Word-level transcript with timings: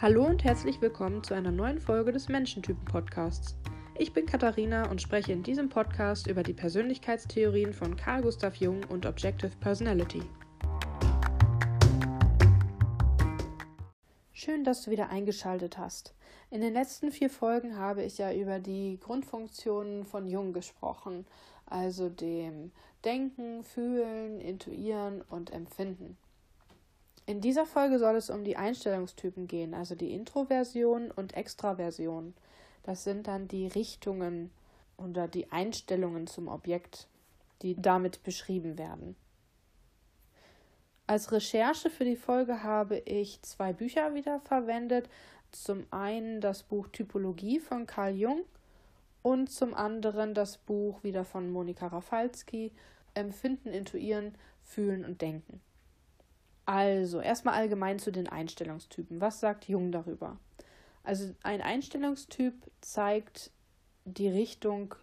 Hallo 0.00 0.24
und 0.24 0.44
herzlich 0.44 0.80
willkommen 0.80 1.24
zu 1.24 1.34
einer 1.34 1.50
neuen 1.50 1.80
Folge 1.80 2.12
des 2.12 2.28
Menschentypen-Podcasts. 2.28 3.56
Ich 3.96 4.12
bin 4.12 4.26
Katharina 4.26 4.88
und 4.88 5.02
spreche 5.02 5.32
in 5.32 5.42
diesem 5.42 5.68
Podcast 5.68 6.28
über 6.28 6.44
die 6.44 6.52
Persönlichkeitstheorien 6.52 7.72
von 7.72 7.96
Carl 7.96 8.22
Gustav 8.22 8.54
Jung 8.54 8.84
und 8.90 9.06
Objective 9.06 9.50
Personality. 9.58 10.22
Schön, 14.32 14.62
dass 14.62 14.82
du 14.82 14.92
wieder 14.92 15.08
eingeschaltet 15.10 15.78
hast. 15.78 16.14
In 16.52 16.60
den 16.60 16.74
letzten 16.74 17.10
vier 17.10 17.28
Folgen 17.28 17.76
habe 17.76 18.04
ich 18.04 18.18
ja 18.18 18.32
über 18.32 18.60
die 18.60 19.00
Grundfunktionen 19.00 20.04
von 20.04 20.28
Jung 20.28 20.52
gesprochen, 20.52 21.26
also 21.66 22.08
dem 22.08 22.70
Denken, 23.04 23.64
Fühlen, 23.64 24.40
Intuieren 24.40 25.22
und 25.22 25.52
Empfinden. 25.52 26.16
In 27.28 27.42
dieser 27.42 27.66
Folge 27.66 27.98
soll 27.98 28.16
es 28.16 28.30
um 28.30 28.42
die 28.42 28.56
Einstellungstypen 28.56 29.48
gehen, 29.48 29.74
also 29.74 29.94
die 29.94 30.14
Introversion 30.14 31.10
und 31.10 31.36
Extraversion. 31.36 32.32
Das 32.84 33.04
sind 33.04 33.26
dann 33.26 33.48
die 33.48 33.66
Richtungen 33.66 34.50
oder 34.96 35.28
die 35.28 35.52
Einstellungen 35.52 36.26
zum 36.26 36.48
Objekt, 36.48 37.06
die 37.60 37.74
damit 37.78 38.22
beschrieben 38.22 38.78
werden. 38.78 39.14
Als 41.06 41.30
Recherche 41.30 41.90
für 41.90 42.06
die 42.06 42.16
Folge 42.16 42.62
habe 42.62 42.96
ich 43.00 43.42
zwei 43.42 43.74
Bücher 43.74 44.14
wieder 44.14 44.40
verwendet. 44.40 45.10
Zum 45.52 45.84
einen 45.90 46.40
das 46.40 46.62
Buch 46.62 46.88
Typologie 46.88 47.60
von 47.60 47.86
Carl 47.86 48.14
Jung 48.14 48.44
und 49.20 49.50
zum 49.50 49.74
anderen 49.74 50.32
das 50.32 50.56
Buch 50.56 51.04
wieder 51.04 51.26
von 51.26 51.50
Monika 51.50 51.88
Rafalski 51.88 52.72
Empfinden, 53.12 53.68
Intuieren, 53.68 54.34
Fühlen 54.64 55.04
und 55.04 55.20
Denken. 55.20 55.60
Also, 56.68 57.20
erstmal 57.20 57.54
allgemein 57.54 57.98
zu 57.98 58.12
den 58.12 58.28
Einstellungstypen. 58.28 59.22
Was 59.22 59.40
sagt 59.40 59.68
Jung 59.68 59.90
darüber? 59.90 60.36
Also, 61.02 61.34
ein 61.42 61.62
Einstellungstyp 61.62 62.52
zeigt 62.82 63.50
die 64.04 64.28
Richtung 64.28 64.94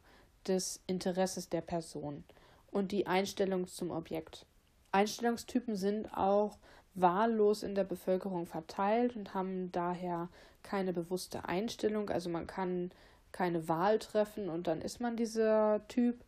des 0.48 0.84
Interesses 0.86 1.50
der 1.50 1.62
Person 1.62 2.24
und 2.70 2.92
die 2.92 3.08
Einstellung 3.08 3.66
zum 3.66 3.90
Objekt. 3.90 4.46
Einstellungstypen 4.92 5.76
sind 5.76 6.16
auch 6.16 6.60
wahllos 6.94 7.64
in 7.64 7.74
der 7.74 7.84
Bevölkerung 7.84 8.46
verteilt 8.46 9.16
und 9.16 9.34
haben 9.34 9.72
daher 9.72 10.30
keine 10.62 10.94
bewusste 10.94 11.46
Einstellung. 11.46 12.12
Also 12.12 12.30
man 12.30 12.46
kann 12.46 12.92
keine 13.32 13.68
Wahl 13.68 13.98
treffen 13.98 14.50
und 14.50 14.68
dann 14.68 14.82
ist 14.82 15.02
man 15.02 15.18
dieser 15.18 15.82
Typ. 15.88 16.24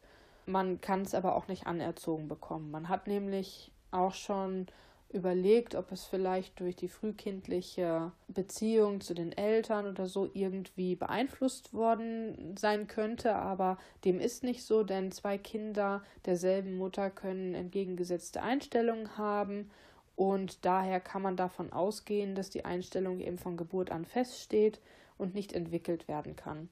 Man 0.48 0.81
kann 0.81 1.04
es 1.04 1.14
aber 1.14 1.36
auch 1.36 1.48
nicht 1.48 1.67
anerzogen 1.67 2.28
bekommen. 2.28 2.72
Man 2.72 2.89
hat 2.89 3.06
nämlich 3.06 3.72
auch 3.92 4.16
schon 4.16 4.66
überlegt, 5.09 5.75
ob 5.75 5.91
es 5.91 6.05
vielleicht 6.05 6.59
durch 6.59 6.75
die 6.75 6.89
frühkindliche 6.89 8.11
Beziehung 8.27 9.00
zu 9.00 9.14
den 9.14 9.31
Eltern 9.31 9.88
oder 9.88 10.08
so 10.08 10.30
irgendwie 10.33 10.95
beeinflusst 10.95 11.73
worden 11.73 12.55
sein 12.58 12.88
könnte, 12.88 13.36
aber 13.36 13.77
dem 14.03 14.19
ist 14.19 14.44
nicht 14.44 14.64
so, 14.64 14.83
denn 14.83 15.11
zwei 15.11 15.38
Kinder 15.38 16.03
derselben 16.25 16.77
Mutter 16.77 17.09
können 17.09 17.53
entgegengesetzte 17.53 18.44
Einstellungen 18.44 19.17
haben 19.17 19.72
und 20.17 20.66
daher 20.66 20.99
kann 20.99 21.21
man 21.21 21.38
davon 21.38 21.71
ausgehen, 21.71 22.36
dass 22.36 22.49
die 22.49 22.66
Einstellung 22.66 23.19
eben 23.19 23.38
von 23.38 23.55
Geburt 23.55 23.92
an 23.92 24.03
feststeht 24.03 24.81
und 25.17 25.33
nicht 25.33 25.53
entwickelt 25.53 26.08
werden 26.08 26.36
kann. 26.36 26.69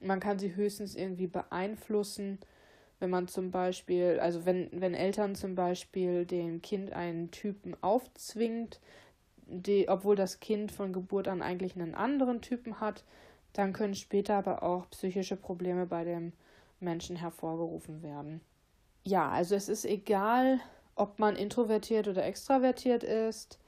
Man 0.00 0.20
kann 0.20 0.38
sie 0.38 0.54
höchstens 0.54 0.94
irgendwie 0.94 1.26
beeinflussen, 1.26 2.38
wenn 3.04 3.10
man 3.10 3.28
zum 3.28 3.50
Beispiel, 3.50 4.18
also 4.18 4.46
wenn, 4.46 4.70
wenn 4.72 4.94
Eltern 4.94 5.34
zum 5.34 5.54
Beispiel 5.54 6.24
dem 6.24 6.62
Kind 6.62 6.94
einen 6.94 7.30
Typen 7.30 7.76
aufzwingt, 7.82 8.80
die, 9.46 9.90
obwohl 9.90 10.16
das 10.16 10.40
Kind 10.40 10.72
von 10.72 10.94
Geburt 10.94 11.28
an 11.28 11.42
eigentlich 11.42 11.76
einen 11.76 11.94
anderen 11.94 12.40
Typen 12.40 12.80
hat, 12.80 13.04
dann 13.52 13.74
können 13.74 13.94
später 13.94 14.36
aber 14.36 14.62
auch 14.62 14.88
psychische 14.88 15.36
Probleme 15.36 15.84
bei 15.84 16.04
dem 16.04 16.32
Menschen 16.80 17.16
hervorgerufen 17.16 18.02
werden. 18.02 18.40
Ja, 19.02 19.28
also 19.28 19.54
es 19.54 19.68
ist 19.68 19.84
egal, 19.84 20.58
ob 20.94 21.18
man 21.18 21.36
introvertiert 21.36 22.08
oder 22.08 22.24
extravertiert 22.24 23.02
ist, 23.02 23.58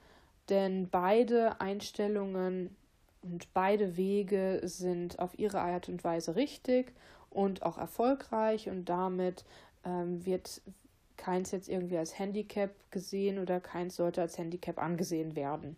denn 0.49 0.89
beide 0.89 1.61
Einstellungen 1.61 2.75
und 3.21 3.53
beide 3.53 3.97
Wege 3.97 4.61
sind 4.63 5.19
auf 5.19 5.37
ihre 5.37 5.61
Art 5.61 5.89
und 5.89 6.03
Weise 6.03 6.35
richtig 6.35 6.91
und 7.29 7.63
auch 7.63 7.77
erfolgreich 7.77 8.69
und 8.69 8.85
damit 8.85 9.45
ähm, 9.85 10.25
wird 10.25 10.61
keins 11.17 11.51
jetzt 11.51 11.67
irgendwie 11.67 11.97
als 11.97 12.17
Handicap 12.17 12.71
gesehen 12.91 13.39
oder 13.39 13.59
keins 13.59 13.95
sollte 13.95 14.21
als 14.21 14.37
Handicap 14.37 14.77
angesehen 14.77 15.35
werden. 15.35 15.75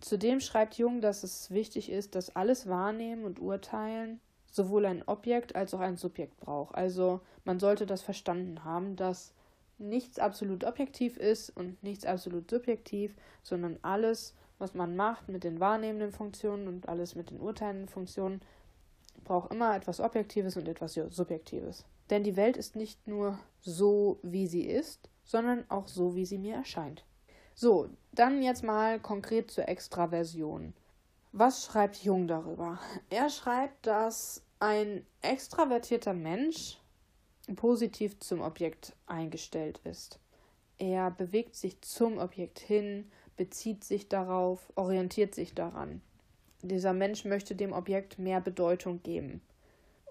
Zudem 0.00 0.40
schreibt 0.40 0.74
Jung, 0.78 1.00
dass 1.00 1.22
es 1.22 1.50
wichtig 1.50 1.90
ist, 1.90 2.14
dass 2.14 2.36
alles 2.36 2.68
Wahrnehmen 2.68 3.24
und 3.24 3.40
Urteilen 3.40 4.20
sowohl 4.50 4.86
ein 4.86 5.02
Objekt 5.06 5.56
als 5.56 5.74
auch 5.74 5.80
ein 5.80 5.96
Subjekt 5.96 6.38
braucht. 6.40 6.74
Also 6.74 7.20
man 7.44 7.58
sollte 7.58 7.86
das 7.86 8.02
verstanden 8.02 8.64
haben, 8.64 8.96
dass 8.96 9.32
nichts 9.78 10.18
absolut 10.18 10.64
objektiv 10.64 11.16
ist 11.16 11.50
und 11.56 11.82
nichts 11.82 12.04
absolut 12.04 12.50
subjektiv, 12.50 13.14
sondern 13.42 13.78
alles, 13.82 14.34
was 14.58 14.74
man 14.74 14.96
macht 14.96 15.28
mit 15.28 15.44
den 15.44 15.60
wahrnehmenden 15.60 16.12
Funktionen 16.12 16.66
und 16.68 16.88
alles 16.88 17.14
mit 17.14 17.30
den 17.30 17.40
urteilenden 17.40 17.88
Funktionen, 17.88 18.40
braucht 19.24 19.52
immer 19.52 19.74
etwas 19.76 20.00
Objektives 20.00 20.56
und 20.56 20.68
etwas 20.68 20.94
Subjektives. 20.94 21.84
Denn 22.10 22.24
die 22.24 22.36
Welt 22.36 22.56
ist 22.56 22.76
nicht 22.76 23.06
nur 23.06 23.38
so, 23.60 24.18
wie 24.22 24.46
sie 24.46 24.62
ist, 24.62 25.10
sondern 25.24 25.64
auch 25.68 25.88
so, 25.88 26.14
wie 26.14 26.24
sie 26.24 26.38
mir 26.38 26.54
erscheint. 26.54 27.04
So, 27.54 27.90
dann 28.12 28.42
jetzt 28.42 28.62
mal 28.64 29.00
konkret 29.00 29.50
zur 29.50 29.68
Extraversion. 29.68 30.74
Was 31.32 31.64
schreibt 31.64 32.02
Jung 32.02 32.26
darüber? 32.28 32.78
Er 33.10 33.28
schreibt, 33.28 33.86
dass 33.86 34.42
ein 34.60 35.04
extravertierter 35.22 36.14
Mensch 36.14 36.78
positiv 37.56 38.18
zum 38.20 38.40
Objekt 38.40 38.94
eingestellt 39.06 39.80
ist. 39.84 40.18
Er 40.78 41.10
bewegt 41.10 41.56
sich 41.56 41.80
zum 41.80 42.18
Objekt 42.18 42.58
hin, 42.58 43.10
bezieht 43.36 43.84
sich 43.84 44.08
darauf, 44.08 44.72
orientiert 44.74 45.34
sich 45.34 45.54
daran. 45.54 46.00
Dieser 46.62 46.92
Mensch 46.92 47.24
möchte 47.24 47.54
dem 47.54 47.72
Objekt 47.72 48.18
mehr 48.18 48.40
Bedeutung 48.40 49.02
geben. 49.02 49.40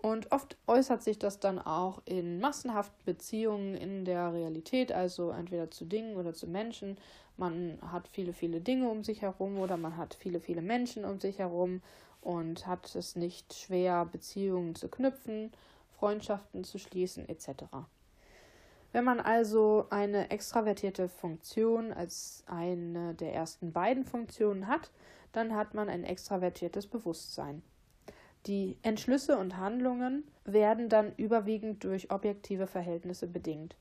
Und 0.01 0.31
oft 0.31 0.57
äußert 0.67 1.03
sich 1.03 1.19
das 1.19 1.39
dann 1.39 1.59
auch 1.59 2.01
in 2.05 2.39
massenhaften 2.39 3.03
Beziehungen 3.03 3.75
in 3.75 4.05
der 4.05 4.31
Realität, 4.33 4.91
also 4.91 5.31
entweder 5.31 5.71
zu 5.71 5.85
Dingen 5.85 6.15
oder 6.15 6.33
zu 6.33 6.47
Menschen. 6.47 6.97
Man 7.35 7.79
hat 7.81 8.07
viele, 8.07 8.33
viele 8.33 8.61
Dinge 8.61 8.89
um 8.89 9.03
sich 9.03 9.21
herum 9.21 9.57
oder 9.57 9.75
man 9.75 9.97
hat 9.97 10.13
viele, 10.13 10.39
viele 10.39 10.61
Menschen 10.61 11.03
um 11.03 11.19
sich 11.19 11.39
herum 11.39 11.81
und 12.21 12.67
hat 12.67 12.95
es 12.95 13.15
nicht 13.15 13.53
schwer, 13.53 14.05
Beziehungen 14.05 14.75
zu 14.75 14.87
knüpfen, 14.87 15.51
Freundschaften 15.97 16.63
zu 16.63 16.77
schließen 16.77 17.27
etc. 17.27 17.63
Wenn 18.91 19.03
man 19.03 19.19
also 19.19 19.87
eine 19.89 20.29
extravertierte 20.29 21.09
Funktion 21.09 21.91
als 21.91 22.43
eine 22.47 23.13
der 23.15 23.33
ersten 23.33 23.71
beiden 23.71 24.05
Funktionen 24.05 24.67
hat, 24.67 24.91
dann 25.37 25.55
hat 25.55 25.75
man 25.75 25.87
ein 25.87 26.03
extravertiertes 26.03 26.87
Bewusstsein. 26.87 27.61
Die 28.47 28.77
Entschlüsse 28.81 29.37
und 29.37 29.57
Handlungen 29.57 30.23
werden 30.45 30.89
dann 30.89 31.13
überwiegend 31.15 31.83
durch 31.83 32.11
objektive 32.11 32.65
Verhältnisse 32.65 33.27
bedingt. 33.27 33.75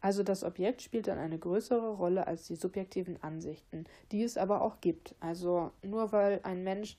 Also 0.00 0.24
das 0.24 0.42
Objekt 0.42 0.82
spielt 0.82 1.06
dann 1.06 1.18
eine 1.18 1.38
größere 1.38 1.94
Rolle 1.94 2.26
als 2.26 2.48
die 2.48 2.56
subjektiven 2.56 3.22
Ansichten, 3.22 3.84
die 4.10 4.24
es 4.24 4.36
aber 4.36 4.62
auch 4.62 4.80
gibt. 4.80 5.14
Also 5.20 5.70
nur 5.82 6.10
weil 6.10 6.40
ein 6.42 6.64
Mensch 6.64 6.96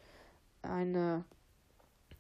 eine 0.62 1.26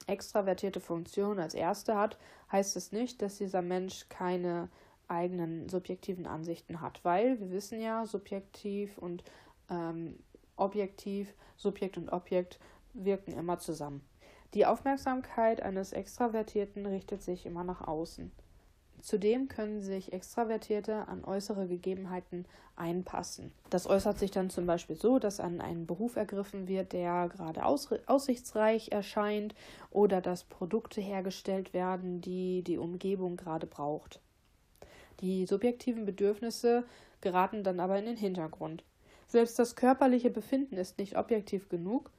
extravertierte 0.07 0.81
Funktion 0.81 1.39
als 1.39 1.53
erste 1.53 1.95
hat, 1.95 2.17
heißt 2.51 2.75
es 2.75 2.91
nicht, 2.91 3.21
dass 3.21 3.37
dieser 3.37 3.61
Mensch 3.61 4.09
keine 4.09 4.67
eigenen 5.07 5.69
subjektiven 5.69 6.27
Ansichten 6.27 6.81
hat, 6.81 7.05
weil 7.05 7.39
wir 7.39 7.51
wissen 7.51 7.79
ja, 7.79 8.05
subjektiv 8.05 8.97
und 8.97 9.23
ähm, 9.69 10.19
objektiv, 10.55 11.33
Subjekt 11.57 11.97
und 11.97 12.09
Objekt 12.09 12.59
wirken 12.93 13.33
immer 13.33 13.59
zusammen. 13.59 14.05
Die 14.53 14.65
Aufmerksamkeit 14.65 15.61
eines 15.61 15.93
Extravertierten 15.93 16.85
richtet 16.85 17.23
sich 17.23 17.45
immer 17.45 17.63
nach 17.63 17.87
außen. 17.87 18.31
Zudem 19.01 19.49
können 19.49 19.81
sich 19.81 20.13
Extravertierte 20.13 21.09
an 21.09 21.25
äußere 21.25 21.67
Gegebenheiten 21.67 22.45
einpassen. 22.77 23.51
Das 23.69 23.85
äußert 23.85 24.17
sich 24.17 24.31
dann 24.31 24.49
zum 24.49 24.65
Beispiel 24.65 24.95
so, 24.95 25.19
dass 25.19 25.41
an 25.41 25.59
einen 25.59 25.85
Beruf 25.85 26.15
ergriffen 26.15 26.69
wird, 26.69 26.93
der 26.93 27.27
gerade 27.27 27.65
aussichtsreich 27.65 28.93
erscheint 28.93 29.55
oder 29.91 30.21
dass 30.21 30.45
Produkte 30.45 31.01
hergestellt 31.01 31.73
werden, 31.73 32.21
die 32.21 32.63
die 32.63 32.77
Umgebung 32.77 33.35
gerade 33.35 33.67
braucht. 33.67 34.21
Die 35.19 35.45
subjektiven 35.47 36.05
Bedürfnisse 36.05 36.85
geraten 37.19 37.63
dann 37.63 37.81
aber 37.81 37.99
in 37.99 38.05
den 38.05 38.17
Hintergrund. 38.17 38.83
Selbst 39.33 39.57
das 39.57 39.75
körperliche 39.75 40.29
Befinden 40.29 40.77
ist 40.77 40.99
nicht 40.99 41.17
objektiv 41.17 41.67
genug 41.67 42.11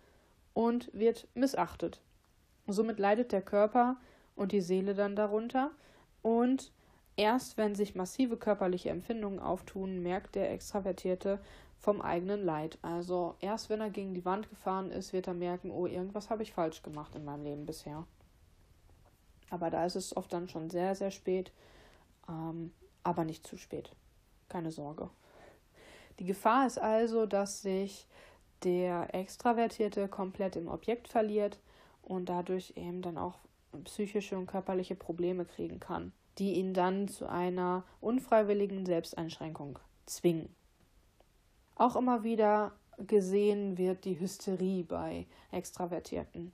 und 0.52 0.92
wird 0.92 1.28
missachtet. 1.34 2.00
Somit 2.66 2.98
leidet 2.98 3.30
der 3.30 3.40
Körper 3.40 3.98
und 4.34 4.50
die 4.50 4.60
Seele 4.60 4.96
dann 4.96 5.14
darunter 5.14 5.70
und 6.22 6.72
Erst 7.16 7.56
wenn 7.56 7.76
sich 7.76 7.94
massive 7.94 8.36
körperliche 8.36 8.90
Empfindungen 8.90 9.38
auftun, 9.38 10.02
merkt 10.02 10.34
der 10.34 10.50
Extravertierte 10.50 11.38
vom 11.78 12.02
eigenen 12.02 12.44
Leid. 12.44 12.76
Also 12.82 13.36
erst 13.38 13.70
wenn 13.70 13.80
er 13.80 13.90
gegen 13.90 14.14
die 14.14 14.24
Wand 14.24 14.50
gefahren 14.50 14.90
ist, 14.90 15.12
wird 15.12 15.28
er 15.28 15.34
merken, 15.34 15.70
oh, 15.70 15.86
irgendwas 15.86 16.28
habe 16.28 16.42
ich 16.42 16.52
falsch 16.52 16.82
gemacht 16.82 17.14
in 17.14 17.24
meinem 17.24 17.44
Leben 17.44 17.66
bisher. 17.66 18.04
Aber 19.48 19.70
da 19.70 19.86
ist 19.86 19.94
es 19.94 20.16
oft 20.16 20.32
dann 20.32 20.48
schon 20.48 20.70
sehr, 20.70 20.96
sehr 20.96 21.12
spät, 21.12 21.52
ähm, 22.28 22.72
aber 23.04 23.24
nicht 23.24 23.46
zu 23.46 23.56
spät. 23.56 23.92
Keine 24.48 24.72
Sorge. 24.72 25.08
Die 26.18 26.24
Gefahr 26.24 26.66
ist 26.66 26.78
also, 26.78 27.26
dass 27.26 27.62
sich 27.62 28.06
der 28.62 29.14
Extravertierte 29.14 30.08
komplett 30.08 30.56
im 30.56 30.68
Objekt 30.68 31.08
verliert 31.08 31.58
und 32.02 32.28
dadurch 32.28 32.74
eben 32.76 33.02
dann 33.02 33.18
auch 33.18 33.38
psychische 33.84 34.38
und 34.38 34.46
körperliche 34.46 34.94
Probleme 34.94 35.44
kriegen 35.44 35.80
kann, 35.80 36.12
die 36.38 36.54
ihn 36.54 36.74
dann 36.74 37.08
zu 37.08 37.28
einer 37.28 37.84
unfreiwilligen 38.00 38.86
Selbsteinschränkung 38.86 39.78
zwingen. 40.06 40.54
Auch 41.74 41.96
immer 41.96 42.22
wieder 42.22 42.72
gesehen 42.98 43.76
wird 43.76 44.04
die 44.04 44.20
Hysterie 44.20 44.84
bei 44.84 45.26
Extravertierten. 45.50 46.52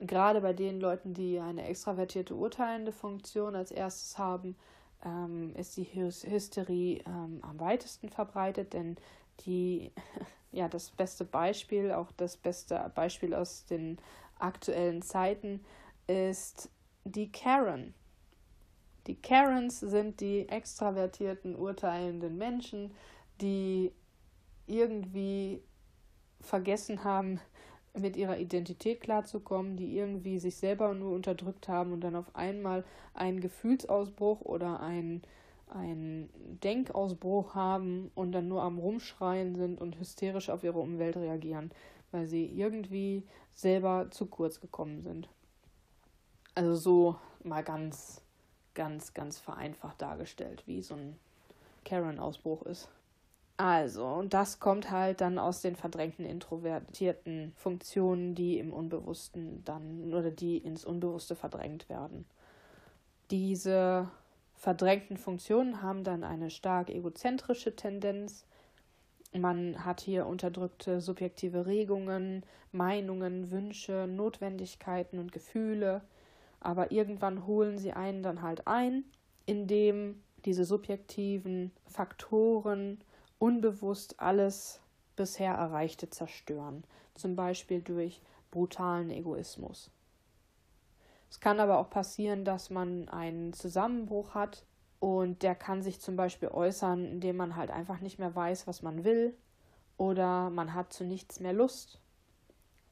Gerade 0.00 0.40
bei 0.40 0.52
den 0.52 0.80
Leuten, 0.80 1.14
die 1.14 1.38
eine 1.38 1.66
extravertierte 1.66 2.34
urteilende 2.34 2.92
Funktion 2.92 3.54
als 3.54 3.70
erstes 3.70 4.18
haben, 4.18 4.56
ähm, 5.04 5.54
ist 5.56 5.76
die 5.76 5.84
Hysterie 5.84 7.02
ähm, 7.06 7.40
am 7.42 7.58
weitesten 7.58 8.08
verbreitet, 8.08 8.72
denn 8.72 8.96
die, 9.46 9.92
ja, 10.52 10.68
das 10.68 10.90
beste 10.90 11.24
Beispiel, 11.24 11.92
auch 11.92 12.12
das 12.12 12.36
beste 12.36 12.90
Beispiel 12.94 13.34
aus 13.34 13.64
den 13.66 13.98
aktuellen 14.38 15.02
Zeiten, 15.02 15.64
ist 16.06 16.70
die 17.04 17.30
Karen. 17.30 17.94
Die 19.06 19.16
Karens 19.16 19.80
sind 19.80 20.20
die 20.20 20.48
extravertierten, 20.48 21.56
urteilenden 21.56 22.36
Menschen, 22.36 22.92
die 23.40 23.92
irgendwie 24.66 25.62
vergessen 26.40 27.04
haben, 27.04 27.40
mit 27.98 28.16
ihrer 28.16 28.38
Identität 28.38 29.00
klarzukommen, 29.00 29.76
die 29.76 29.96
irgendwie 29.96 30.38
sich 30.38 30.56
selber 30.56 30.94
nur 30.94 31.12
unterdrückt 31.12 31.68
haben 31.68 31.92
und 31.92 32.02
dann 32.02 32.16
auf 32.16 32.34
einmal 32.34 32.84
einen 33.14 33.40
Gefühlsausbruch 33.40 34.40
oder 34.42 34.80
einen, 34.80 35.22
einen 35.68 36.30
Denkausbruch 36.62 37.54
haben 37.54 38.10
und 38.14 38.32
dann 38.32 38.48
nur 38.48 38.62
am 38.62 38.78
Rumschreien 38.78 39.54
sind 39.54 39.80
und 39.80 39.98
hysterisch 39.98 40.50
auf 40.50 40.62
ihre 40.62 40.78
Umwelt 40.78 41.16
reagieren, 41.16 41.70
weil 42.12 42.26
sie 42.26 42.46
irgendwie 42.46 43.24
selber 43.54 44.08
zu 44.10 44.26
kurz 44.26 44.60
gekommen 44.60 45.02
sind. 45.02 45.28
Also 46.54 46.74
so 46.74 47.16
mal 47.42 47.62
ganz, 47.62 48.22
ganz, 48.74 49.14
ganz 49.14 49.38
vereinfacht 49.38 50.00
dargestellt, 50.00 50.62
wie 50.66 50.82
so 50.82 50.94
ein 50.94 51.16
Karen-Ausbruch 51.84 52.62
ist. 52.62 52.88
Also, 53.60 54.06
und 54.06 54.32
das 54.32 54.58
kommt 54.58 54.90
halt 54.90 55.20
dann 55.20 55.38
aus 55.38 55.60
den 55.60 55.76
verdrängten, 55.76 56.24
introvertierten 56.24 57.52
Funktionen, 57.56 58.34
die 58.34 58.58
im 58.58 58.72
Unbewussten 58.72 59.62
dann 59.66 60.14
oder 60.14 60.30
die 60.30 60.56
ins 60.56 60.86
Unbewusste 60.86 61.36
verdrängt 61.36 61.90
werden. 61.90 62.24
Diese 63.30 64.08
verdrängten 64.54 65.18
Funktionen 65.18 65.82
haben 65.82 66.04
dann 66.04 66.24
eine 66.24 66.48
stark 66.48 66.88
egozentrische 66.88 67.76
Tendenz. 67.76 68.46
Man 69.34 69.84
hat 69.84 70.00
hier 70.00 70.24
unterdrückte 70.24 71.02
subjektive 71.02 71.66
Regungen, 71.66 72.46
Meinungen, 72.72 73.50
Wünsche, 73.50 74.06
Notwendigkeiten 74.08 75.18
und 75.18 75.32
Gefühle, 75.32 76.00
aber 76.60 76.92
irgendwann 76.92 77.46
holen 77.46 77.76
sie 77.76 77.92
einen 77.92 78.22
dann 78.22 78.40
halt 78.40 78.66
ein, 78.66 79.04
indem 79.44 80.22
diese 80.46 80.64
subjektiven 80.64 81.72
Faktoren 81.84 83.02
unbewusst 83.40 84.20
alles 84.20 84.80
bisher 85.16 85.54
Erreichte 85.54 86.08
zerstören, 86.10 86.84
zum 87.14 87.34
Beispiel 87.34 87.80
durch 87.80 88.20
brutalen 88.50 89.10
Egoismus. 89.10 89.90
Es 91.30 91.40
kann 91.40 91.58
aber 91.58 91.78
auch 91.78 91.90
passieren, 91.90 92.44
dass 92.44 92.70
man 92.70 93.08
einen 93.08 93.52
Zusammenbruch 93.52 94.34
hat 94.34 94.64
und 94.98 95.42
der 95.42 95.54
kann 95.54 95.82
sich 95.82 96.00
zum 96.00 96.16
Beispiel 96.16 96.48
äußern, 96.48 97.06
indem 97.06 97.36
man 97.36 97.56
halt 97.56 97.70
einfach 97.70 98.00
nicht 98.00 98.18
mehr 98.18 98.34
weiß, 98.34 98.66
was 98.66 98.82
man 98.82 99.04
will 99.04 99.34
oder 99.96 100.50
man 100.50 100.74
hat 100.74 100.92
zu 100.92 101.04
nichts 101.04 101.40
mehr 101.40 101.54
Lust 101.54 101.98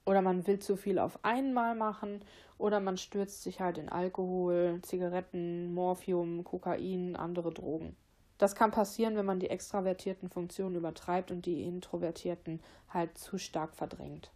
oder 0.06 0.22
man 0.22 0.46
will 0.46 0.60
zu 0.60 0.76
viel 0.76 0.98
auf 0.98 1.22
einmal 1.24 1.74
machen 1.74 2.22
oder 2.56 2.80
man 2.80 2.96
stürzt 2.96 3.42
sich 3.42 3.60
halt 3.60 3.76
in 3.76 3.90
Alkohol, 3.90 4.80
Zigaretten, 4.82 5.74
Morphium, 5.74 6.42
Kokain, 6.44 7.16
andere 7.16 7.52
Drogen. 7.52 7.96
Das 8.38 8.54
kann 8.54 8.70
passieren, 8.70 9.16
wenn 9.16 9.26
man 9.26 9.40
die 9.40 9.50
extravertierten 9.50 10.28
Funktionen 10.28 10.76
übertreibt 10.76 11.30
und 11.30 11.44
die 11.44 11.64
introvertierten 11.64 12.60
halt 12.88 13.18
zu 13.18 13.36
stark 13.36 13.74
verdrängt. 13.74 14.30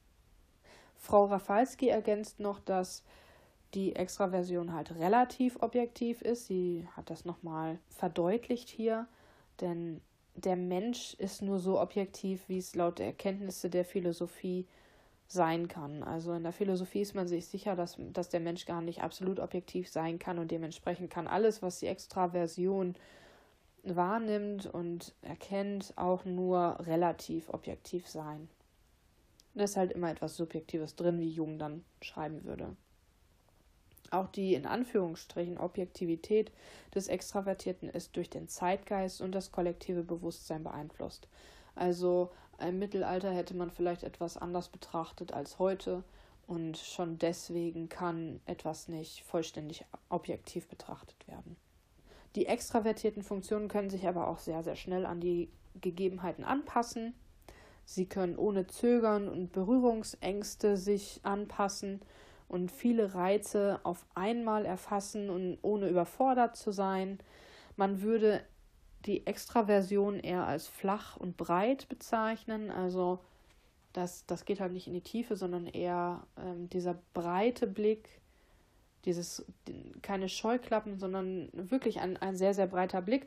Frau 0.97 1.25
Rafalski 1.25 1.89
ergänzt 1.89 2.41
noch, 2.41 2.61
dass 2.61 3.05
die 3.75 3.97
Extraversion 3.97 4.73
halt 4.73 4.95
relativ 4.97 5.57
objektiv 5.63 6.21
ist. 6.21 6.47
Sie 6.47 6.87
hat 6.97 7.11
das 7.11 7.25
nochmal 7.25 7.79
verdeutlicht 7.89 8.69
hier, 8.69 9.07
denn 9.61 10.01
der 10.35 10.57
Mensch 10.57 11.15
ist 11.15 11.43
nur 11.43 11.59
so 11.59 11.81
objektiv, 11.81 12.49
wie 12.49 12.59
es 12.59 12.75
laut 12.75 12.99
der 12.99 13.07
Erkenntnisse 13.07 13.71
der 13.71 13.85
Philosophie 13.85 14.67
sein 15.27 15.69
kann. 15.69 16.03
Also 16.03 16.33
in 16.33 16.43
der 16.43 16.53
Philosophie 16.53 17.01
ist 17.01 17.15
man 17.15 17.27
sich 17.27 17.47
sicher, 17.47 17.75
dass, 17.75 17.97
dass 18.13 18.29
der 18.29 18.41
Mensch 18.41 18.67
gar 18.67 18.83
nicht 18.83 19.03
absolut 19.03 19.41
objektiv 19.41 19.89
sein 19.89 20.19
kann 20.19 20.39
und 20.39 20.51
dementsprechend 20.51 21.11
kann 21.11 21.27
alles, 21.27 21.63
was 21.63 21.79
die 21.79 21.87
Extraversion 21.87 22.95
wahrnimmt 23.83 24.67
und 24.67 25.15
erkennt, 25.23 25.93
auch 25.97 26.25
nur 26.25 26.79
relativ 26.81 27.49
objektiv 27.49 28.09
sein. 28.09 28.49
Da 29.55 29.65
ist 29.65 29.77
halt 29.77 29.93
immer 29.93 30.11
etwas 30.11 30.37
Subjektives 30.37 30.97
drin, 30.97 31.21
wie 31.21 31.29
Jung 31.29 31.59
dann 31.59 31.85
schreiben 32.01 32.45
würde. 32.45 32.75
Auch 34.11 34.29
die 34.29 34.55
in 34.55 34.67
Anführungsstrichen 34.67 35.59
Objektivität 35.59 36.53
des 36.95 37.09
Extravertierten 37.09 37.89
ist 37.89 38.17
durch 38.17 38.29
den 38.29 38.49
Zeitgeist 38.49 39.21
und 39.21 39.33
das 39.33 39.53
kollektive 39.53 40.03
Bewusstsein 40.03 40.63
beeinflusst. 40.65 41.29
Also 41.75 42.31
im 42.61 42.79
Mittelalter 42.79 43.33
hätte 43.33 43.55
man 43.55 43.71
vielleicht 43.71 44.03
etwas 44.05 44.37
anders 44.37 44.69
betrachtet 44.69 45.33
als 45.33 45.59
heute 45.59 46.05
und 46.47 46.77
schon 46.77 47.19
deswegen 47.19 47.89
kann 47.89 48.41
etwas 48.45 48.89
nicht 48.89 49.23
vollständig 49.25 49.85
objektiv 50.11 50.69
betrachtet 50.69 51.27
werden. 51.27 51.57
Die 52.35 52.47
extravertierten 52.47 53.23
Funktionen 53.23 53.69
können 53.69 53.91
sich 53.91 54.07
aber 54.07 54.29
auch 54.29 54.39
sehr, 54.39 54.63
sehr 54.63 54.77
schnell 54.77 55.07
an 55.07 55.21
die 55.21 55.51
Gegebenheiten 55.81 56.45
anpassen. 56.45 57.15
Sie 57.85 58.07
können 58.07 58.37
ohne 58.37 58.67
Zögern 58.67 59.29
und 59.29 59.53
Berührungsängste 59.53 60.77
sich 60.77 61.21
anpassen 61.25 62.01
und 62.49 62.71
viele 62.71 63.15
Reize 63.15 63.81
auf 63.83 64.07
einmal 64.15 64.65
erfassen 64.65 65.31
und 65.31 65.59
ohne 65.63 65.89
überfordert 65.89 66.57
zu 66.57 66.71
sein. 66.71 67.19
Man 67.77 68.03
würde 68.03 68.43
die 69.07 69.27
Extraversion 69.27 70.21
eher 70.21 70.47
als 70.47 70.69
flach 70.69 71.17
und 71.17 71.37
breit 71.37 71.89
bezeichnen. 71.89 72.71
Also 72.71 73.19
das, 73.93 74.27
das 74.27 74.45
geht 74.45 74.61
halt 74.61 74.73
nicht 74.73 74.87
in 74.87 74.95
die 74.95 75.01
Tiefe, 75.01 75.37
sondern 75.37 75.67
eher 75.67 76.27
ähm, 76.39 76.69
dieser 76.71 76.99
breite 77.15 77.67
Blick 77.67 78.22
dieses 79.05 79.45
keine 80.03 80.29
Scheuklappen, 80.29 80.99
sondern 80.99 81.49
wirklich 81.53 82.01
ein, 82.01 82.17
ein 82.17 82.37
sehr, 82.37 82.55
sehr 82.55 82.67
breiter 82.67 83.03
Blick. 83.03 83.27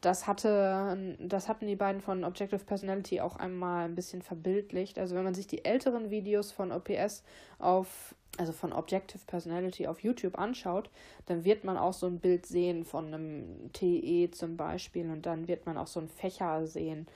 Das 0.00 0.28
hatte, 0.28 1.16
das 1.18 1.48
hatten 1.48 1.66
die 1.66 1.74
beiden 1.74 2.00
von 2.00 2.22
Objective 2.22 2.64
Personality 2.64 3.20
auch 3.20 3.34
einmal 3.36 3.84
ein 3.84 3.96
bisschen 3.96 4.22
verbildlicht. 4.22 4.98
Also 4.98 5.16
wenn 5.16 5.24
man 5.24 5.34
sich 5.34 5.48
die 5.48 5.64
älteren 5.64 6.10
Videos 6.10 6.52
von 6.52 6.70
OPS 6.70 7.24
auf, 7.58 8.14
also 8.38 8.52
von 8.52 8.72
Objective 8.72 9.22
Personality 9.26 9.88
auf 9.88 10.00
YouTube 10.00 10.38
anschaut, 10.38 10.88
dann 11.26 11.44
wird 11.44 11.64
man 11.64 11.76
auch 11.76 11.94
so 11.94 12.06
ein 12.06 12.20
Bild 12.20 12.46
sehen 12.46 12.84
von 12.84 13.12
einem 13.12 13.72
TE 13.72 14.30
zum 14.30 14.56
Beispiel 14.56 15.10
und 15.10 15.26
dann 15.26 15.48
wird 15.48 15.66
man 15.66 15.76
auch 15.76 15.88
so 15.88 15.98
ein 15.98 16.08
Fächer 16.08 16.64
sehen. 16.68 17.08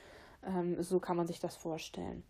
Ähm, 0.45 0.83
so 0.83 0.99
kann 0.99 1.16
man 1.16 1.28
sich 1.28 1.38
das 1.38 1.55
vorstellen. 1.55 2.25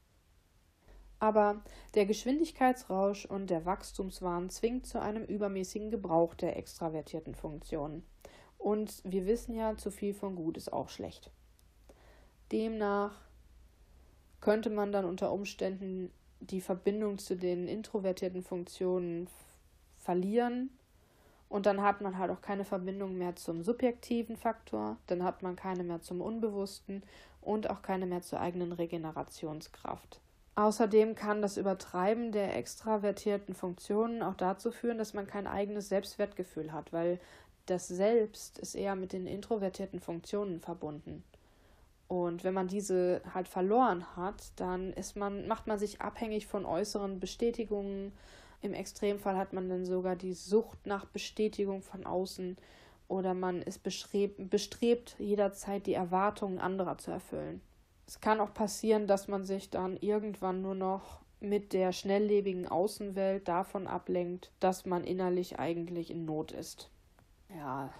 Aber 1.18 1.62
der 1.94 2.06
Geschwindigkeitsrausch 2.06 3.24
und 3.24 3.48
der 3.48 3.64
Wachstumswahn 3.64 4.50
zwingt 4.50 4.86
zu 4.86 5.00
einem 5.00 5.24
übermäßigen 5.24 5.90
Gebrauch 5.90 6.34
der 6.34 6.56
extravertierten 6.56 7.34
Funktionen. 7.34 8.04
Und 8.58 9.02
wir 9.04 9.26
wissen 9.26 9.54
ja, 9.54 9.76
zu 9.76 9.90
viel 9.90 10.12
von 10.12 10.36
gut 10.36 10.56
ist 10.56 10.72
auch 10.72 10.88
schlecht. 10.88 11.30
Demnach 12.52 13.20
könnte 14.40 14.70
man 14.70 14.92
dann 14.92 15.04
unter 15.04 15.32
Umständen 15.32 16.12
die 16.40 16.60
Verbindung 16.60 17.18
zu 17.18 17.34
den 17.36 17.66
introvertierten 17.66 18.42
Funktionen 18.42 19.28
verlieren 19.96 20.70
und 21.48 21.66
dann 21.66 21.82
hat 21.82 22.00
man 22.00 22.18
halt 22.18 22.30
auch 22.30 22.40
keine 22.40 22.64
Verbindung 22.64 23.16
mehr 23.16 23.36
zum 23.36 23.62
subjektiven 23.62 24.36
Faktor, 24.36 24.96
dann 25.06 25.22
hat 25.22 25.42
man 25.42 25.56
keine 25.56 25.84
mehr 25.84 26.02
zum 26.02 26.20
Unbewussten 26.20 27.02
und 27.40 27.70
auch 27.70 27.82
keine 27.82 28.06
mehr 28.06 28.22
zur 28.22 28.40
eigenen 28.40 28.72
Regenerationskraft. 28.72 30.20
Außerdem 30.56 31.14
kann 31.14 31.42
das 31.42 31.58
Übertreiben 31.58 32.32
der 32.32 32.56
extravertierten 32.56 33.54
Funktionen 33.54 34.22
auch 34.22 34.34
dazu 34.34 34.70
führen, 34.70 34.96
dass 34.96 35.12
man 35.12 35.26
kein 35.26 35.46
eigenes 35.46 35.90
Selbstwertgefühl 35.90 36.72
hat, 36.72 36.94
weil 36.94 37.20
das 37.66 37.88
Selbst 37.88 38.58
ist 38.58 38.74
eher 38.74 38.96
mit 38.96 39.12
den 39.12 39.26
introvertierten 39.26 40.00
Funktionen 40.00 40.60
verbunden. 40.60 41.22
Und 42.08 42.42
wenn 42.42 42.54
man 42.54 42.68
diese 42.68 43.20
halt 43.34 43.48
verloren 43.48 44.16
hat, 44.16 44.52
dann 44.56 44.92
ist 44.94 45.16
man, 45.16 45.46
macht 45.46 45.66
man 45.66 45.78
sich 45.78 46.00
abhängig 46.00 46.46
von 46.46 46.64
äußeren 46.64 47.20
Bestätigungen. 47.20 48.12
Im 48.62 48.72
Extremfall 48.72 49.36
hat 49.36 49.52
man 49.52 49.68
dann 49.68 49.84
sogar 49.84 50.16
die 50.16 50.32
Sucht 50.32 50.86
nach 50.86 51.04
Bestätigung 51.04 51.82
von 51.82 52.06
außen 52.06 52.56
oder 53.08 53.34
man 53.34 53.60
ist 53.60 53.82
bestrebt, 53.82 54.48
bestrebt 54.48 55.16
jederzeit 55.18 55.86
die 55.86 55.94
Erwartungen 55.94 56.60
anderer 56.60 56.96
zu 56.96 57.10
erfüllen. 57.10 57.60
Es 58.06 58.20
kann 58.20 58.40
auch 58.40 58.54
passieren, 58.54 59.06
dass 59.06 59.28
man 59.28 59.44
sich 59.44 59.70
dann 59.70 59.96
irgendwann 59.96 60.62
nur 60.62 60.74
noch 60.74 61.20
mit 61.40 61.72
der 61.72 61.92
schnelllebigen 61.92 62.66
Außenwelt 62.68 63.46
davon 63.48 63.86
ablenkt, 63.86 64.52
dass 64.60 64.86
man 64.86 65.04
innerlich 65.04 65.58
eigentlich 65.58 66.10
in 66.10 66.24
Not 66.24 66.52
ist. 66.52 66.88
Ja, 67.54 67.90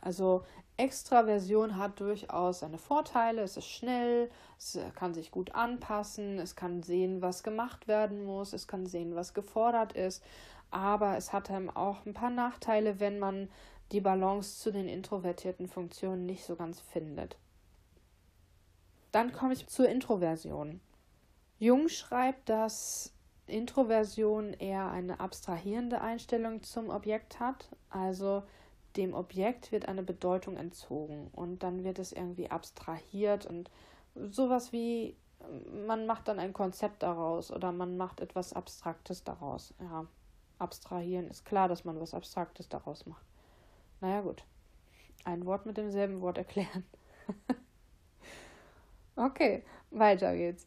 also 0.00 0.44
Extraversion 0.76 1.76
hat 1.76 2.00
durchaus 2.00 2.60
seine 2.60 2.78
Vorteile. 2.78 3.42
Es 3.42 3.56
ist 3.56 3.68
schnell, 3.68 4.30
es 4.58 4.78
kann 4.94 5.12
sich 5.12 5.30
gut 5.30 5.54
anpassen, 5.54 6.38
es 6.38 6.56
kann 6.56 6.82
sehen, 6.82 7.20
was 7.20 7.42
gemacht 7.42 7.86
werden 7.86 8.24
muss, 8.24 8.52
es 8.52 8.66
kann 8.66 8.86
sehen, 8.86 9.14
was 9.14 9.34
gefordert 9.34 9.92
ist. 9.92 10.22
Aber 10.70 11.16
es 11.16 11.32
hat 11.32 11.50
einem 11.50 11.68
auch 11.68 12.06
ein 12.06 12.14
paar 12.14 12.30
Nachteile, 12.30 13.00
wenn 13.00 13.18
man 13.18 13.50
die 13.92 14.00
Balance 14.00 14.60
zu 14.60 14.70
den 14.70 14.88
introvertierten 14.88 15.66
Funktionen 15.68 16.24
nicht 16.24 16.44
so 16.44 16.56
ganz 16.56 16.80
findet. 16.80 17.36
Dann 19.12 19.32
komme 19.32 19.52
ich 19.52 19.66
zur 19.66 19.88
Introversion. 19.88 20.80
Jung 21.58 21.88
schreibt, 21.88 22.48
dass 22.48 23.12
Introversion 23.46 24.52
eher 24.54 24.90
eine 24.90 25.20
abstrahierende 25.20 26.00
Einstellung 26.00 26.62
zum 26.62 26.90
Objekt 26.90 27.40
hat. 27.40 27.68
Also 27.90 28.42
dem 28.96 29.14
Objekt 29.14 29.72
wird 29.72 29.88
eine 29.88 30.02
Bedeutung 30.02 30.56
entzogen 30.56 31.28
und 31.32 31.62
dann 31.62 31.84
wird 31.84 31.98
es 31.98 32.12
irgendwie 32.12 32.50
abstrahiert 32.50 33.46
und 33.46 33.70
sowas 34.30 34.72
wie 34.72 35.16
man 35.86 36.06
macht 36.06 36.28
dann 36.28 36.38
ein 36.38 36.52
Konzept 36.52 37.02
daraus 37.02 37.50
oder 37.50 37.72
man 37.72 37.96
macht 37.96 38.20
etwas 38.20 38.52
Abstraktes 38.52 39.24
daraus. 39.24 39.74
Ja, 39.80 40.06
abstrahieren 40.58 41.28
ist 41.28 41.44
klar, 41.44 41.68
dass 41.68 41.84
man 41.84 42.00
was 42.00 42.14
Abstraktes 42.14 42.68
daraus 42.68 43.06
macht. 43.06 43.24
Naja, 44.00 44.20
gut. 44.20 44.44
Ein 45.24 45.44
Wort 45.46 45.66
mit 45.66 45.76
demselben 45.76 46.20
Wort 46.20 46.38
erklären. 46.38 46.84
okay, 49.20 49.62
weiter 49.90 50.36
geht's. 50.36 50.66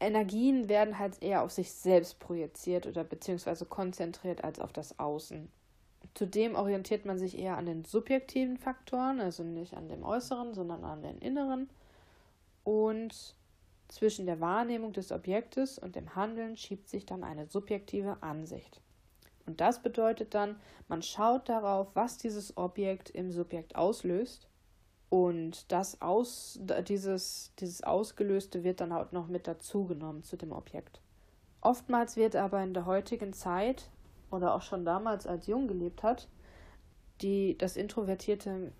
Energien 0.00 0.68
werden 0.68 0.98
halt 0.98 1.22
eher 1.22 1.42
auf 1.42 1.52
sich 1.52 1.72
selbst 1.72 2.18
projiziert 2.18 2.86
oder 2.86 3.04
beziehungsweise 3.04 3.64
konzentriert 3.66 4.42
als 4.42 4.58
auf 4.58 4.72
das 4.72 4.98
Außen. 4.98 5.48
Zudem 6.14 6.56
orientiert 6.56 7.04
man 7.04 7.18
sich 7.18 7.38
eher 7.38 7.56
an 7.56 7.66
den 7.66 7.84
subjektiven 7.84 8.58
Faktoren, 8.58 9.20
also 9.20 9.44
nicht 9.44 9.74
an 9.74 9.88
dem 9.88 10.02
äußeren, 10.02 10.54
sondern 10.54 10.84
an 10.84 11.02
den 11.02 11.18
inneren. 11.18 11.70
Und 12.64 13.36
zwischen 13.88 14.26
der 14.26 14.40
Wahrnehmung 14.40 14.92
des 14.92 15.12
Objektes 15.12 15.78
und 15.78 15.96
dem 15.96 16.14
Handeln 16.16 16.56
schiebt 16.56 16.88
sich 16.88 17.06
dann 17.06 17.22
eine 17.22 17.46
subjektive 17.46 18.22
Ansicht. 18.22 18.80
Und 19.46 19.60
das 19.60 19.82
bedeutet 19.82 20.34
dann, 20.34 20.56
man 20.88 21.02
schaut 21.02 21.48
darauf, 21.48 21.88
was 21.94 22.18
dieses 22.18 22.56
Objekt 22.56 23.10
im 23.10 23.30
Subjekt 23.30 23.76
auslöst. 23.76 24.48
Und 25.12 25.70
das 25.70 26.00
aus, 26.00 26.58
dieses, 26.88 27.52
dieses 27.58 27.82
Ausgelöste 27.82 28.64
wird 28.64 28.80
dann 28.80 28.92
auch 28.92 29.12
noch 29.12 29.28
mit 29.28 29.46
dazugenommen 29.46 30.22
zu 30.22 30.38
dem 30.38 30.52
Objekt. 30.52 31.02
Oftmals 31.60 32.16
wird 32.16 32.34
aber 32.34 32.62
in 32.62 32.72
der 32.72 32.86
heutigen 32.86 33.34
Zeit 33.34 33.90
oder 34.30 34.54
auch 34.54 34.62
schon 34.62 34.86
damals 34.86 35.26
als 35.26 35.46
Jung 35.46 35.68
gelebt 35.68 36.02
hat, 36.02 36.28
die 37.20 37.58
das 37.58 37.76
Introvertierte 37.76 38.72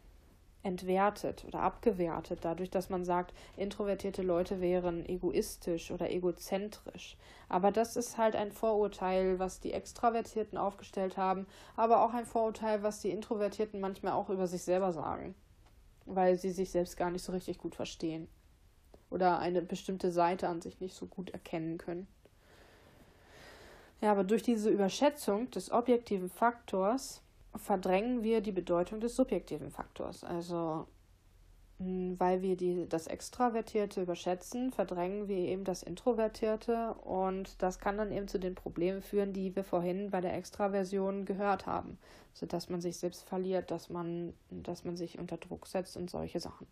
entwertet 0.63 1.45
oder 1.47 1.61
abgewertet, 1.61 2.39
dadurch, 2.41 2.71
dass 2.71 2.89
man 2.89 3.05
sagt, 3.05 3.35
introvertierte 3.59 4.23
Leute 4.23 4.63
wären 4.63 5.05
egoistisch 5.05 5.91
oder 5.91 6.11
egozentrisch. 6.11 7.19
Aber 7.51 7.73
das 7.73 7.95
ist 7.95 8.17
halt 8.17 8.37
ein 8.37 8.53
Vorurteil, 8.53 9.39
was 9.39 9.61
die 9.61 9.75
Extravertierten 9.75 10.57
aufgestellt 10.57 11.19
haben, 11.19 11.47
aber 11.77 12.03
auch 12.03 12.15
ein 12.15 12.25
Vorurteil, 12.25 12.83
was 12.83 13.01
die 13.01 13.11
Introvertierten 13.11 13.81
manchmal 13.81 14.15
auch 14.15 14.31
über 14.31 14.47
sich 14.47 14.63
selber 14.63 14.95
sagen, 14.95 15.35
weil 16.07 16.37
sie 16.39 16.51
sich 16.51 16.71
selbst 16.71 16.97
gar 16.97 17.11
nicht 17.11 17.23
so 17.23 17.33
richtig 17.33 17.59
gut 17.59 17.75
verstehen 17.75 18.29
oder 19.11 19.39
eine 19.39 19.63
bestimmte 19.63 20.11
Seite 20.11 20.49
an 20.49 20.61
sich 20.61 20.81
nicht 20.81 20.95
so 20.95 21.07
gut 21.07 21.31
erkennen 21.31 21.79
können. 21.79 22.07
Ja, 24.01 24.11
aber 24.11 24.25
durch 24.25 24.43
diese 24.43 24.71
Überschätzung 24.71 25.51
des 25.51 25.71
objektiven 25.71 26.29
Faktors 26.29 27.23
verdrängen 27.55 28.23
wir 28.23 28.41
die 28.41 28.53
Bedeutung 28.53 29.01
des 29.01 29.15
subjektiven 29.15 29.71
Faktors. 29.71 30.25
Also 30.25 30.89
weil 32.19 32.43
wir 32.43 32.57
die, 32.57 32.89
das 32.89 33.07
Extravertierte 33.07 34.03
überschätzen, 34.03 34.73
verdrängen 34.73 35.29
wir 35.29 35.39
eben 35.39 35.65
das 35.65 35.83
Introvertierte 35.83 36.95
und 36.95 37.61
das 37.63 37.79
kann 37.79 37.97
dann 37.97 38.13
eben 38.13 38.29
zu 38.29 38.39
den 38.39 38.55
Problemen 38.55 39.03
führen, 39.03 39.33
die 39.33 39.55
wir 39.55 39.65
vorhin 39.65 40.11
bei 40.11 40.21
der 40.21 40.35
Extraversion 40.35 41.25
gehört 41.25 41.67
haben. 41.67 41.99
Also 42.35 42.47
dass 42.47 42.69
man 42.69 42.81
sich 42.81 42.97
selbst 42.97 43.23
verliert, 43.25 43.71
dass 43.71 43.89
man, 43.91 44.35
dass 44.51 44.85
man 44.85 44.97
sich 44.97 45.19
unter 45.19 45.37
Druck 45.37 45.67
setzt 45.67 45.97
und 45.97 46.11
solche 46.11 46.41
Sachen. 46.41 46.67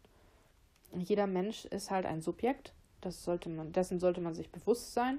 Jeder 0.97 1.27
Mensch 1.27 1.65
ist 1.67 1.91
halt 1.91 2.07
ein 2.07 2.21
Subjekt, 2.21 2.73
das 3.01 3.25
sollte 3.25 3.49
man, 3.49 3.73
dessen 3.73 4.01
sollte 4.01 4.21
man 4.21 4.35
sich 4.35 4.51
bewusst 4.51 4.93
sein. 4.93 5.19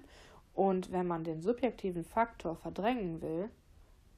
Und 0.54 0.92
wenn 0.92 1.08
man 1.08 1.24
den 1.24 1.42
subjektiven 1.42 2.04
Faktor 2.04 2.56
verdrängen 2.56 3.22
will, 3.22 3.50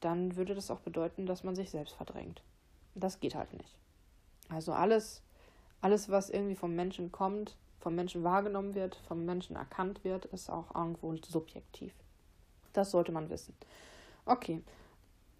dann 0.00 0.36
würde 0.36 0.54
das 0.54 0.70
auch 0.70 0.80
bedeuten, 0.80 1.26
dass 1.26 1.44
man 1.44 1.54
sich 1.54 1.70
selbst 1.70 1.94
verdrängt. 1.94 2.42
Das 2.94 3.20
geht 3.20 3.34
halt 3.34 3.52
nicht. 3.52 3.76
Also 4.48 4.72
alles, 4.72 5.22
alles, 5.84 6.08
was 6.08 6.30
irgendwie 6.30 6.54
vom 6.54 6.74
Menschen 6.74 7.12
kommt, 7.12 7.56
vom 7.78 7.94
Menschen 7.94 8.24
wahrgenommen 8.24 8.74
wird, 8.74 8.96
vom 9.06 9.26
Menschen 9.26 9.54
erkannt 9.54 10.02
wird, 10.02 10.24
ist 10.24 10.48
auch 10.48 10.74
irgendwo 10.74 11.14
subjektiv. 11.16 11.92
Das 12.72 12.90
sollte 12.90 13.12
man 13.12 13.28
wissen. 13.28 13.54
Okay. 14.24 14.62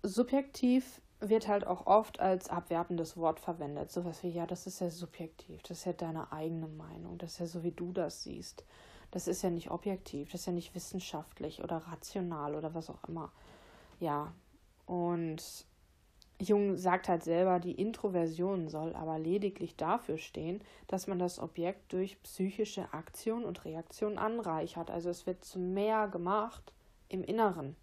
Subjektiv 0.03 1.01
wird 1.21 1.49
halt 1.49 1.67
auch 1.67 1.87
oft 1.87 2.21
als 2.21 2.51
abwertendes 2.51 3.17
Wort 3.17 3.41
verwendet. 3.41 3.91
Sowas 3.91 4.23
wie, 4.23 4.29
ja, 4.29 4.47
das 4.47 4.67
ist 4.67 4.81
ja 4.81 4.91
subjektiv, 4.91 5.63
das 5.63 5.79
ist 5.79 5.85
ja 5.87 5.95
deine 5.95 6.31
eigene 6.31 6.69
Meinung, 6.69 7.17
das 7.17 7.33
ist 7.33 7.39
ja 7.39 7.47
so, 7.47 7.63
wie 7.63 7.73
du 7.73 7.93
das 7.93 8.25
siehst. 8.25 8.67
Das 9.13 9.27
ist 9.27 9.41
ja 9.41 9.49
nicht 9.49 9.71
objektiv, 9.71 10.31
das 10.31 10.43
ist 10.43 10.47
ja 10.47 10.53
nicht 10.53 10.75
wissenschaftlich 10.75 11.63
oder 11.63 11.79
rational 11.79 12.55
oder 12.55 12.75
was 12.75 12.91
auch 12.91 13.03
immer. 13.09 13.33
Ja, 13.99 14.35
und 14.85 15.67
Jung 16.45 16.77
sagt 16.77 17.09
halt 17.09 17.25
selber, 17.25 17.61
die 17.61 17.73
Introversion 17.73 18.69
soll 18.69 18.95
aber 18.95 19.19
lediglich 19.19 19.77
dafür 19.77 20.19
stehen, 20.19 20.61
dass 20.87 21.07
man 21.07 21.19
das 21.19 21.39
Objekt 21.39 21.93
durch 21.93 22.23
psychische 22.23 22.93
Aktion 22.93 23.45
und 23.45 23.65
Reaktion 23.65 24.19
anreichert. 24.19 24.91
Also 24.91 25.11
es 25.11 25.27
wird 25.27 25.45
zu 25.45 25.59
mehr 25.59 26.09
gemacht 26.09 26.73
im 27.09 27.25
Inneren. 27.25 27.77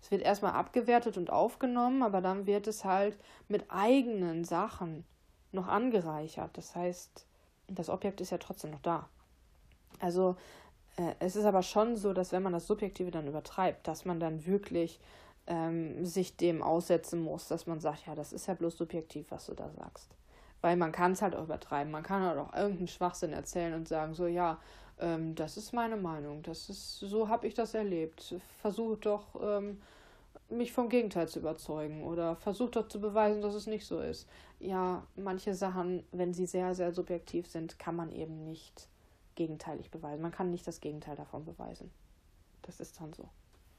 Es 0.00 0.10
wird 0.10 0.22
erstmal 0.22 0.52
abgewertet 0.52 1.16
und 1.16 1.30
aufgenommen, 1.30 2.02
aber 2.02 2.20
dann 2.20 2.46
wird 2.46 2.66
es 2.66 2.84
halt 2.84 3.16
mit 3.48 3.64
eigenen 3.70 4.44
Sachen 4.44 5.04
noch 5.52 5.66
angereichert. 5.66 6.56
Das 6.56 6.76
heißt, 6.76 7.26
das 7.68 7.90
Objekt 7.90 8.20
ist 8.20 8.30
ja 8.30 8.38
trotzdem 8.38 8.70
noch 8.70 8.82
da. 8.82 9.08
Also 9.98 10.36
äh, 10.96 11.14
es 11.18 11.36
ist 11.36 11.44
aber 11.44 11.62
schon 11.62 11.96
so, 11.96 12.12
dass 12.12 12.32
wenn 12.32 12.42
man 12.42 12.52
das 12.52 12.66
Subjektive 12.66 13.10
dann 13.10 13.26
übertreibt, 13.26 13.88
dass 13.88 14.04
man 14.04 14.20
dann 14.20 14.46
wirklich 14.46 15.00
ähm, 15.46 16.04
sich 16.04 16.36
dem 16.36 16.62
aussetzen 16.62 17.20
muss, 17.20 17.48
dass 17.48 17.66
man 17.66 17.80
sagt, 17.80 18.06
ja, 18.06 18.14
das 18.14 18.32
ist 18.32 18.46
ja 18.46 18.54
bloß 18.54 18.76
subjektiv, 18.76 19.30
was 19.30 19.46
du 19.46 19.54
da 19.54 19.70
sagst. 19.70 20.08
Weil 20.60 20.76
man 20.76 20.92
kann 20.92 21.12
es 21.12 21.22
halt 21.22 21.36
auch 21.36 21.44
übertreiben. 21.44 21.92
Man 21.92 22.02
kann 22.02 22.22
halt 22.22 22.38
auch 22.38 22.54
irgendeinen 22.54 22.88
Schwachsinn 22.88 23.32
erzählen 23.32 23.74
und 23.74 23.86
sagen, 23.86 24.14
so, 24.14 24.26
ja, 24.26 24.58
ähm, 24.98 25.34
das 25.34 25.56
ist 25.56 25.72
meine 25.72 25.96
Meinung, 25.96 26.42
das 26.42 26.68
ist, 26.68 27.00
so 27.00 27.28
habe 27.28 27.46
ich 27.46 27.54
das 27.54 27.74
erlebt. 27.74 28.34
Versuch 28.60 28.96
doch, 28.98 29.40
ähm, 29.42 29.80
mich 30.48 30.72
vom 30.72 30.88
Gegenteil 30.88 31.28
zu 31.28 31.40
überzeugen 31.40 32.04
oder 32.04 32.36
versuch 32.36 32.70
doch 32.70 32.88
zu 32.88 33.00
beweisen, 33.00 33.42
dass 33.42 33.54
es 33.54 33.66
nicht 33.66 33.84
so 33.84 34.00
ist. 34.00 34.28
Ja, 34.58 35.06
manche 35.16 35.54
Sachen, 35.54 36.04
wenn 36.12 36.32
sie 36.32 36.46
sehr, 36.46 36.74
sehr 36.74 36.92
subjektiv 36.92 37.46
sind, 37.48 37.78
kann 37.78 37.96
man 37.96 38.12
eben 38.12 38.44
nicht 38.44 38.88
gegenteilig 39.34 39.90
beweisen. 39.90 40.22
Man 40.22 40.32
kann 40.32 40.50
nicht 40.50 40.66
das 40.66 40.80
Gegenteil 40.80 41.16
davon 41.16 41.44
beweisen. 41.44 41.90
Das 42.62 42.80
ist 42.80 43.00
dann 43.00 43.12
so. 43.12 43.28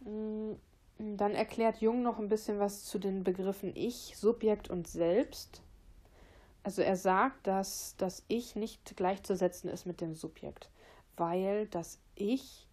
Mm, 0.01 0.55
dann 0.99 1.33
erklärt 1.35 1.77
Jung 1.77 2.01
noch 2.01 2.17
ein 2.19 2.29
bisschen 2.29 2.59
was 2.59 2.85
zu 2.85 2.97
den 2.99 3.23
Begriffen 3.23 3.71
Ich, 3.75 4.15
Subjekt 4.17 4.69
und 4.69 4.87
Selbst. 4.87 5.61
Also 6.63 6.81
er 6.81 6.95
sagt, 6.95 7.45
dass 7.47 7.95
das 7.97 8.23
Ich 8.27 8.55
nicht 8.55 8.97
gleichzusetzen 8.97 9.69
ist 9.69 9.85
mit 9.85 10.01
dem 10.01 10.15
Subjekt, 10.15 10.69
weil 11.15 11.67
das 11.67 11.99
Ich 12.15 12.67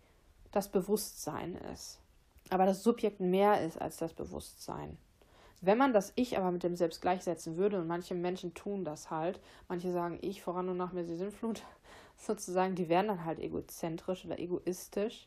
das 0.52 0.68
Bewusstsein 0.68 1.56
ist. 1.72 2.00
Aber 2.50 2.66
das 2.66 2.82
Subjekt 2.82 3.20
mehr 3.20 3.62
ist 3.62 3.80
als 3.80 3.98
das 3.98 4.12
Bewusstsein. 4.12 4.96
Wenn 5.60 5.78
man 5.78 5.92
das 5.92 6.12
Ich 6.16 6.36
aber 6.36 6.50
mit 6.50 6.62
dem 6.62 6.76
Selbst 6.76 7.00
gleichsetzen 7.00 7.56
würde, 7.56 7.80
und 7.80 7.86
manche 7.86 8.14
Menschen 8.14 8.54
tun 8.54 8.84
das 8.84 9.10
halt, 9.10 9.40
manche 9.68 9.92
sagen 9.92 10.18
Ich 10.20 10.42
voran 10.42 10.68
und 10.68 10.76
nach 10.76 10.92
mir 10.92 11.04
sie 11.04 11.16
sind 11.16 11.32
Flut, 11.32 11.62
sozusagen, 12.16 12.74
die 12.74 12.88
wären 12.88 13.08
dann 13.08 13.24
halt 13.24 13.38
egozentrisch 13.38 14.24
oder 14.24 14.38
egoistisch 14.38 15.26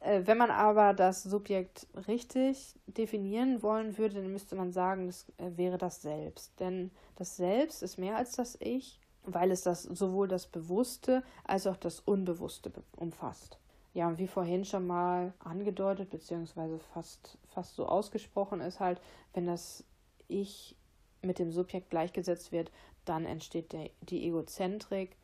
wenn 0.00 0.38
man 0.38 0.50
aber 0.50 0.94
das 0.94 1.22
Subjekt 1.22 1.86
richtig 2.06 2.74
definieren 2.86 3.62
wollen 3.62 3.98
würde, 3.98 4.16
dann 4.16 4.32
müsste 4.32 4.54
man 4.54 4.72
sagen, 4.72 5.06
das 5.06 5.26
äh, 5.38 5.56
wäre 5.56 5.78
das 5.78 6.02
Selbst. 6.02 6.58
Denn 6.60 6.90
das 7.16 7.36
Selbst 7.36 7.82
ist 7.82 7.98
mehr 7.98 8.16
als 8.16 8.32
das 8.32 8.56
Ich, 8.60 9.00
weil 9.24 9.50
es 9.50 9.62
das 9.62 9.82
sowohl 9.82 10.28
das 10.28 10.46
Bewusste 10.46 11.22
als 11.44 11.66
auch 11.66 11.76
das 11.76 12.00
Unbewusste 12.00 12.70
umfasst. 12.96 13.58
Ja, 13.94 14.08
und 14.08 14.18
wie 14.18 14.28
vorhin 14.28 14.64
schon 14.64 14.86
mal 14.86 15.32
angedeutet, 15.38 16.10
beziehungsweise 16.10 16.78
fast, 16.78 17.38
fast 17.48 17.74
so 17.74 17.86
ausgesprochen 17.86 18.60
ist 18.60 18.78
halt, 18.78 19.00
wenn 19.32 19.46
das 19.46 19.84
Ich 20.28 20.76
mit 21.22 21.38
dem 21.38 21.50
Subjekt 21.50 21.90
gleichgesetzt 21.90 22.52
wird, 22.52 22.70
dann 23.06 23.24
entsteht 23.24 23.72
der, 23.72 23.90
die 24.02 24.26
Egozentrik 24.26 25.16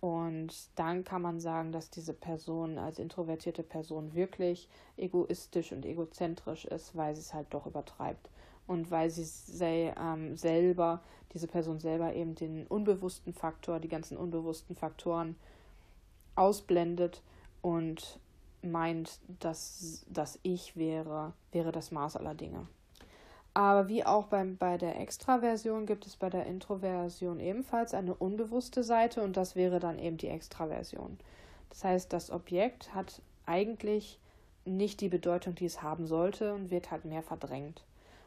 und 0.00 0.52
dann 0.76 1.04
kann 1.04 1.22
man 1.22 1.40
sagen, 1.40 1.72
dass 1.72 1.90
diese 1.90 2.14
Person 2.14 2.78
als 2.78 2.98
introvertierte 2.98 3.64
Person 3.64 4.14
wirklich 4.14 4.68
egoistisch 4.96 5.72
und 5.72 5.84
egozentrisch 5.84 6.64
ist, 6.66 6.96
weil 6.96 7.14
sie 7.16 7.22
es 7.22 7.34
halt 7.34 7.48
doch 7.50 7.66
übertreibt. 7.66 8.30
Und 8.68 8.90
weil 8.90 9.10
sie 9.10 9.24
sel 9.24 9.94
ähm, 9.98 10.36
selber, 10.36 11.00
diese 11.32 11.48
Person 11.48 11.80
selber 11.80 12.14
eben 12.14 12.34
den 12.34 12.66
unbewussten 12.66 13.32
Faktor, 13.32 13.80
die 13.80 13.88
ganzen 13.88 14.16
unbewussten 14.16 14.76
Faktoren 14.76 15.36
ausblendet 16.36 17.22
und 17.60 18.20
meint, 18.62 19.18
dass 19.40 20.04
das 20.08 20.38
Ich 20.42 20.76
wäre, 20.76 21.32
wäre 21.50 21.72
das 21.72 21.90
Maß 21.90 22.16
aller 22.16 22.34
Dinge. 22.34 22.68
Aber 23.58 23.88
wie 23.88 24.06
auch 24.06 24.26
beim, 24.26 24.56
bei 24.56 24.78
der 24.78 25.00
Extraversion 25.00 25.84
gibt 25.84 26.06
es 26.06 26.14
bei 26.14 26.30
der 26.30 26.46
Introversion 26.46 27.40
ebenfalls 27.40 27.92
eine 27.92 28.14
unbewusste 28.14 28.84
Seite 28.84 29.20
und 29.20 29.36
das 29.36 29.56
wäre 29.56 29.80
dann 29.80 29.98
eben 29.98 30.16
die 30.16 30.28
Extraversion. 30.28 31.18
Das 31.68 31.82
heißt, 31.82 32.12
das 32.12 32.30
Objekt 32.30 32.94
hat 32.94 33.20
eigentlich 33.46 34.20
nicht 34.64 35.00
die 35.00 35.08
Bedeutung, 35.08 35.56
die 35.56 35.64
es 35.64 35.82
haben 35.82 36.06
sollte 36.06 36.54
und 36.54 36.70
wird 36.70 36.92
halt 36.92 37.04
mehr 37.04 37.24
verdrängt. 37.24 37.82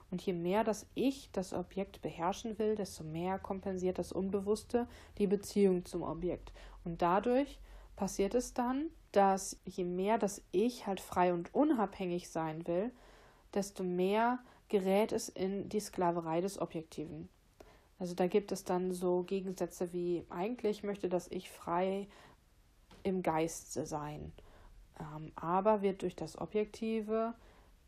Und 0.10 0.22
je 0.22 0.34
mehr 0.34 0.66
das 0.66 0.86
Ich 0.96 1.30
das 1.32 1.54
Objekt 1.54 2.02
beherrschen 2.02 2.60
will, 2.60 2.76
desto 2.76 3.06
mehr 3.06 3.40
kompensiert 3.40 4.00
das 4.00 4.12
Unbewusste 4.12 4.86
die 5.18 5.28
Beziehung 5.28 5.86
zum 5.86 6.04
Objekt. 6.04 6.52
Und 6.84 7.02
dadurch 7.02 7.58
passiert 7.96 8.36
es 8.36 8.54
dann, 8.54 8.88
dass 9.14 9.58
je 9.64 9.86
mehr 9.86 10.18
das 10.18 10.42
Ich 10.52 10.88
halt 10.88 11.00
frei 11.00 11.34
und 11.34 11.56
unabhängig 11.56 12.30
sein 12.30 12.68
will, 12.68 12.92
desto 13.54 13.86
mehr 13.86 14.40
gerät 14.72 15.12
es 15.12 15.28
in 15.28 15.68
die 15.68 15.82
Sklaverei 15.82 16.40
des 16.40 16.60
Objektiven. 16.60 17.28
Also 18.00 18.16
da 18.16 18.28
gibt 18.28 18.52
es 18.52 18.64
dann 18.64 18.94
so 18.94 19.24
Gegensätze 19.24 19.94
wie 19.94 20.26
eigentlich 20.30 20.82
möchte 20.82 21.10
das 21.10 21.30
Ich 21.30 21.52
frei 21.52 22.08
im 23.04 23.22
Geiste 23.22 23.86
sein, 23.86 24.32
ähm, 25.00 25.34
aber 25.36 25.82
wird 25.82 26.02
durch 26.02 26.16
das 26.16 26.38
Objektive 26.40 27.36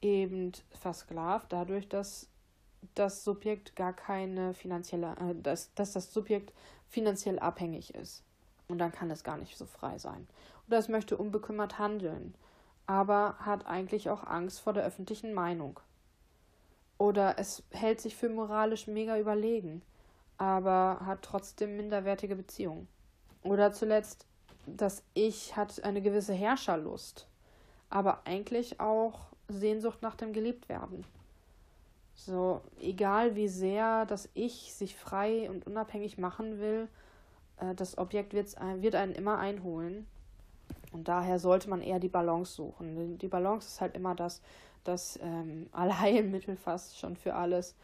eben 0.02 0.52
versklavt, 0.72 1.54
dadurch, 1.54 1.88
dass 1.88 2.28
das 2.96 3.24
Subjekt 3.24 3.78
gar 3.78 3.94
keine 3.94 4.54
finanzielle, 4.54 5.16
äh, 5.22 5.36
dass, 5.42 5.74
dass 5.76 5.94
das 5.94 6.14
Subjekt 6.14 6.54
finanziell 6.90 7.40
abhängig 7.40 7.96
ist. 7.96 8.24
Und 8.68 8.80
dann 8.80 8.92
kann 8.92 9.10
es 9.10 9.24
gar 9.24 9.38
nicht 9.38 9.58
so 9.58 9.66
frei 9.66 9.98
sein. 10.00 10.28
Oder 10.68 10.80
es 10.80 10.90
möchte 10.90 11.16
unbekümmert 11.16 11.80
handeln, 11.80 12.36
aber 12.88 13.38
hat 13.40 13.68
eigentlich 13.68 14.10
auch 14.10 14.26
Angst 14.26 14.60
vor 14.60 14.74
der 14.74 14.84
öffentlichen 14.84 15.34
Meinung. 15.34 15.80
Oder 17.04 17.38
es 17.38 17.64
hält 17.72 18.00
sich 18.00 18.16
für 18.16 18.30
moralisch 18.30 18.88
mega 18.88 19.20
überlegen, 19.20 19.82
aber 20.38 21.02
hat 21.06 21.22
trotzdem 21.22 21.76
minderwertige 21.76 22.38
Beziehungen. 22.38 22.88
Oder 23.44 23.74
zuletzt, 23.74 24.26
das 24.68 25.04
Ich 25.14 25.58
hat 25.58 25.84
eine 25.84 26.02
gewisse 26.02 26.32
Herrscherlust, 26.32 27.28
aber 27.90 28.22
eigentlich 28.24 28.80
auch 28.80 29.20
Sehnsucht 29.50 30.02
nach 30.02 30.16
dem 30.16 30.32
Geliebtwerden. 30.32 31.04
So, 32.16 32.62
egal 32.80 33.36
wie 33.36 33.50
sehr 33.50 34.06
das 34.06 34.30
Ich 34.34 34.74
sich 34.74 34.96
frei 34.96 35.50
und 35.50 35.68
unabhängig 35.68 36.18
machen 36.18 36.62
will, 36.62 36.88
äh, 37.58 37.76
das 37.76 37.98
Objekt 37.98 38.34
wird 38.34 38.96
einen 38.96 39.14
immer 39.14 39.40
einholen. 39.40 40.08
Und 40.94 41.10
daher 41.10 41.38
sollte 41.38 41.70
man 41.70 41.82
eher 41.82 42.00
die 42.00 42.08
Balance 42.08 42.54
suchen. 42.54 43.18
Die 43.18 43.28
Balance 43.28 43.68
ist 43.68 43.82
halt 43.82 43.94
immer 43.94 44.16
das, 44.16 44.42
das 44.84 45.20
ähm, 45.22 45.68
Allheilmittel 45.72 46.56
fast 46.56 46.98
schon 46.98 47.16
für 47.16 47.36
alles, 47.36 47.76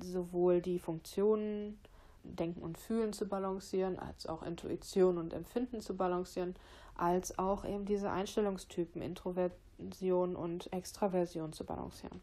sowohl 0.00 0.60
die 0.60 0.78
Funktionen, 0.78 1.78
Denken 2.24 2.62
und 2.62 2.76
Fühlen 2.76 3.12
zu 3.12 3.26
balancieren, 3.26 3.98
als 3.98 4.26
auch 4.26 4.42
Intuition 4.42 5.18
und 5.18 5.32
Empfinden 5.32 5.80
zu 5.80 5.96
balancieren, 5.96 6.56
als 6.96 7.38
auch 7.38 7.64
eben 7.64 7.86
diese 7.86 8.10
Einstellungstypen 8.10 9.00
Introversion 9.00 10.36
und 10.36 10.70
Extraversion 10.72 11.52
zu 11.52 11.64
balancieren. 11.64 12.20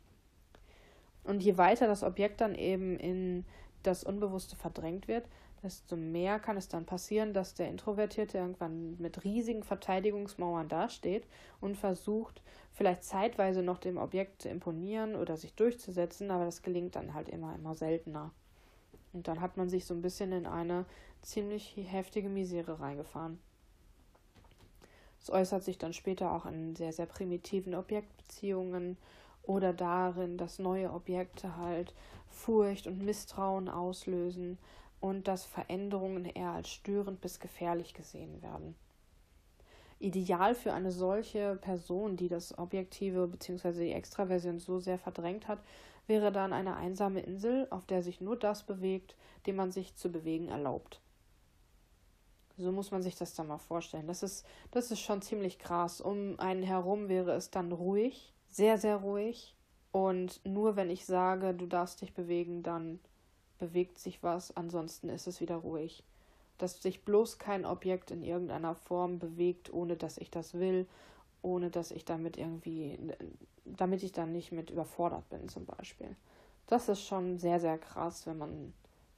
Und 1.23 1.41
je 1.41 1.57
weiter 1.57 1.87
das 1.87 2.03
Objekt 2.03 2.41
dann 2.41 2.53
eben 2.55 2.99
in 2.99 3.45
das 3.83 4.03
Unbewusste 4.03 4.55
verdrängt 4.55 5.07
wird, 5.07 5.27
desto 5.65 5.95
mehr 5.95 6.39
kann 6.39 6.57
es 6.57 6.67
dann 6.67 6.85
passieren, 6.85 7.33
dass 7.33 7.55
der 7.55 7.69
Introvertierte 7.69 8.37
irgendwann 8.37 8.97
mit 8.99 9.23
riesigen 9.23 9.63
Verteidigungsmauern 9.63 10.69
dasteht 10.69 11.27
und 11.59 11.75
versucht, 11.75 12.41
vielleicht 12.71 13.03
zeitweise 13.03 13.63
noch 13.63 13.79
dem 13.79 13.97
Objekt 13.97 14.43
zu 14.43 14.49
imponieren 14.49 15.15
oder 15.15 15.37
sich 15.37 15.55
durchzusetzen, 15.55 16.29
aber 16.29 16.45
das 16.45 16.61
gelingt 16.61 16.95
dann 16.95 17.15
halt 17.15 17.29
immer, 17.29 17.55
immer 17.55 17.73
seltener. 17.73 18.31
Und 19.11 19.27
dann 19.27 19.41
hat 19.41 19.57
man 19.57 19.67
sich 19.67 19.85
so 19.85 19.93
ein 19.93 20.03
bisschen 20.03 20.31
in 20.31 20.45
eine 20.45 20.85
ziemlich 21.23 21.75
heftige 21.77 22.29
Misere 22.29 22.79
reingefahren. 22.79 23.39
Es 25.19 25.31
äußert 25.31 25.63
sich 25.63 25.79
dann 25.79 25.93
später 25.93 26.31
auch 26.31 26.45
in 26.45 26.75
sehr, 26.75 26.93
sehr 26.93 27.07
primitiven 27.07 27.73
Objektbeziehungen 27.73 28.97
oder 29.41 29.73
darin, 29.73 30.37
dass 30.37 30.59
neue 30.59 30.93
Objekte 30.93 31.57
halt 31.57 31.95
Furcht 32.29 32.85
und 32.85 33.03
Misstrauen 33.03 33.67
auslösen 33.67 34.59
und 34.99 35.27
dass 35.27 35.45
Veränderungen 35.45 36.25
eher 36.25 36.51
als 36.51 36.69
störend 36.69 37.21
bis 37.21 37.39
gefährlich 37.39 37.93
gesehen 37.93 38.41
werden. 38.41 38.75
Ideal 39.99 40.55
für 40.55 40.73
eine 40.73 40.91
solche 40.91 41.55
Person, 41.55 42.17
die 42.17 42.27
das 42.27 42.57
Objektive 42.57 43.27
bzw. 43.27 43.85
die 43.85 43.93
Extraversion 43.93 44.59
so 44.59 44.79
sehr 44.79 44.97
verdrängt 44.97 45.47
hat, 45.47 45.59
wäre 46.07 46.31
dann 46.31 46.53
eine 46.53 46.75
einsame 46.75 47.21
Insel, 47.21 47.67
auf 47.69 47.85
der 47.85 48.03
sich 48.03 48.21
nur 48.21 48.37
das 48.37 48.63
bewegt, 48.63 49.15
dem 49.45 49.55
man 49.55 49.71
sich 49.71 49.95
zu 49.95 50.11
bewegen 50.11 50.49
erlaubt. 50.49 51.01
So 52.57 52.71
muss 52.71 52.91
man 52.91 53.01
sich 53.01 53.15
das 53.15 53.33
dann 53.33 53.47
mal 53.47 53.57
vorstellen. 53.57 54.07
Das 54.07 54.23
ist, 54.23 54.45
das 54.71 54.91
ist 54.91 55.01
schon 55.01 55.21
ziemlich 55.21 55.59
krass. 55.59 55.99
Um 55.99 56.39
einen 56.39 56.63
herum 56.63 57.09
wäre 57.09 57.33
es 57.33 57.51
dann 57.51 57.71
ruhig, 57.71 58.33
sehr, 58.47 58.77
sehr 58.77 58.97
ruhig. 58.97 59.55
Und 59.91 60.45
nur 60.45 60.75
wenn 60.75 60.89
ich 60.89 61.05
sage, 61.05 61.53
du 61.53 61.65
darfst 61.65 62.01
dich 62.01 62.13
bewegen, 62.13 62.63
dann 62.63 62.99
bewegt 63.57 63.99
sich 63.99 64.23
was, 64.23 64.55
ansonsten 64.55 65.09
ist 65.09 65.27
es 65.27 65.41
wieder 65.41 65.55
ruhig. 65.55 66.03
Dass 66.57 66.81
sich 66.81 67.03
bloß 67.03 67.37
kein 67.37 67.65
Objekt 67.65 68.11
in 68.11 68.23
irgendeiner 68.23 68.75
Form 68.75 69.19
bewegt, 69.19 69.73
ohne 69.73 69.97
dass 69.97 70.17
ich 70.17 70.31
das 70.31 70.53
will, 70.53 70.87
ohne 71.41 71.69
dass 71.69 71.91
ich 71.91 72.05
damit 72.05 72.37
irgendwie, 72.37 72.97
damit 73.65 74.03
ich 74.03 74.11
dann 74.11 74.31
nicht 74.31 74.51
mit 74.51 74.69
überfordert 74.69 75.27
bin 75.29 75.49
zum 75.49 75.65
Beispiel. 75.65 76.15
Das 76.67 76.89
ist 76.89 77.01
schon 77.01 77.37
sehr, 77.37 77.59
sehr 77.59 77.77
krass, 77.77 78.25
wenn 78.25 78.37
man 78.37 78.73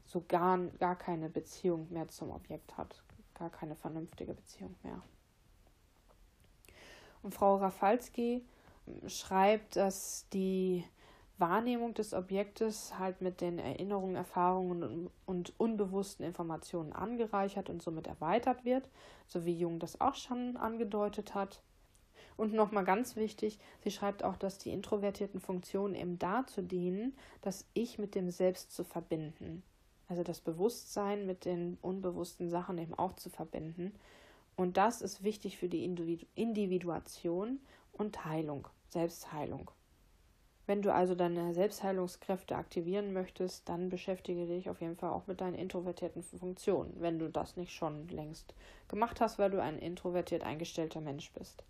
so 0.05 0.23
gar, 0.27 0.57
gar 0.79 0.95
keine 0.95 1.29
Beziehung 1.29 1.87
mehr 1.91 2.07
zum 2.09 2.31
Objekt 2.31 2.75
hat. 2.77 3.03
Gar 3.35 3.49
keine 3.49 3.75
vernünftige 3.75 4.33
Beziehung 4.33 4.75
mehr. 4.83 5.01
Und 7.21 7.33
Frau 7.33 7.57
Rafalski 7.57 8.45
schreibt, 9.07 9.75
dass 9.75 10.25
die 10.33 10.83
Wahrnehmung 11.39 11.93
des 11.93 12.13
Objektes 12.13 12.97
halt 12.97 13.21
mit 13.21 13.41
den 13.41 13.59
Erinnerungen, 13.59 14.15
Erfahrungen 14.15 15.09
und 15.25 15.53
unbewussten 15.59 16.25
Informationen 16.25 16.93
angereichert 16.93 17.69
und 17.69 17.81
somit 17.81 18.07
erweitert 18.07 18.65
wird, 18.65 18.89
so 19.27 19.45
wie 19.45 19.57
Jung 19.57 19.79
das 19.79 20.01
auch 20.01 20.15
schon 20.15 20.57
angedeutet 20.57 21.35
hat. 21.35 21.61
Und 22.37 22.53
nochmal 22.53 22.85
ganz 22.85 23.15
wichtig, 23.15 23.59
sie 23.83 23.91
schreibt 23.91 24.23
auch, 24.23 24.37
dass 24.37 24.57
die 24.57 24.71
introvertierten 24.71 25.39
Funktionen 25.39 25.95
eben 25.95 26.19
dazu 26.19 26.61
dienen, 26.61 27.15
das 27.41 27.65
Ich 27.73 27.97
mit 27.97 28.15
dem 28.15 28.29
Selbst 28.29 28.71
zu 28.71 28.83
verbinden. 28.83 29.63
Also 30.07 30.23
das 30.23 30.39
Bewusstsein 30.39 31.25
mit 31.25 31.45
den 31.45 31.77
unbewussten 31.81 32.49
Sachen 32.49 32.77
eben 32.77 32.93
auch 32.93 33.13
zu 33.13 33.29
verbinden. 33.29 33.93
Und 34.55 34.77
das 34.77 35.01
ist 35.01 35.23
wichtig 35.23 35.57
für 35.57 35.69
die 35.69 35.83
Individuation 36.35 37.59
und 37.91 38.25
Heilung, 38.25 38.67
Selbstheilung. 38.89 39.69
Wenn 40.67 40.81
du 40.81 40.93
also 40.93 41.15
deine 41.15 41.53
Selbstheilungskräfte 41.53 42.57
aktivieren 42.57 43.13
möchtest, 43.13 43.69
dann 43.69 43.89
beschäftige 43.89 44.45
dich 44.45 44.69
auf 44.69 44.81
jeden 44.81 44.97
Fall 44.97 45.11
auch 45.11 45.25
mit 45.25 45.39
deinen 45.39 45.55
introvertierten 45.55 46.21
Funktionen, 46.21 46.93
wenn 46.99 47.19
du 47.19 47.29
das 47.29 47.55
nicht 47.55 47.71
schon 47.71 48.09
längst 48.09 48.53
gemacht 48.89 49.21
hast, 49.21 49.39
weil 49.39 49.49
du 49.49 49.61
ein 49.61 49.79
introvertiert 49.79 50.43
eingestellter 50.43 50.99
Mensch 50.99 51.31
bist. 51.31 51.63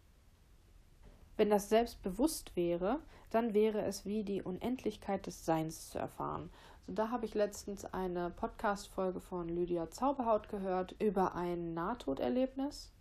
Wenn 1.38 1.52
das 1.52 1.70
selbst 1.70 2.02
bewusst 2.02 2.56
wäre, 2.56 3.00
dann 3.30 3.54
wäre 3.54 3.84
es 3.84 4.08
wie 4.08 4.24
die 4.24 4.42
Unendlichkeit 4.42 5.28
des 5.28 5.46
Seins 5.46 5.92
zu 5.92 6.00
erfahren. 6.00 6.50
Also 6.82 6.94
da 6.94 7.12
habe 7.12 7.26
ich 7.28 7.36
letztens 7.36 7.86
eine 7.86 8.32
Podcast-Folge 8.32 9.20
von 9.20 9.48
Lydia 9.48 9.92
Zauberhaut 9.92 10.50
gehört 10.50 10.96
über 10.98 11.36
ein 11.36 11.76
Nahtoderlebnis. 11.76 12.92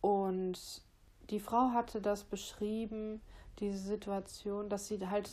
Und 0.00 0.82
die 1.28 1.40
Frau 1.40 1.72
hatte 1.72 2.00
das 2.00 2.24
beschrieben, 2.24 3.20
diese 3.60 3.78
Situation, 3.78 4.68
dass 4.68 4.88
sie 4.88 5.06
halt 5.08 5.30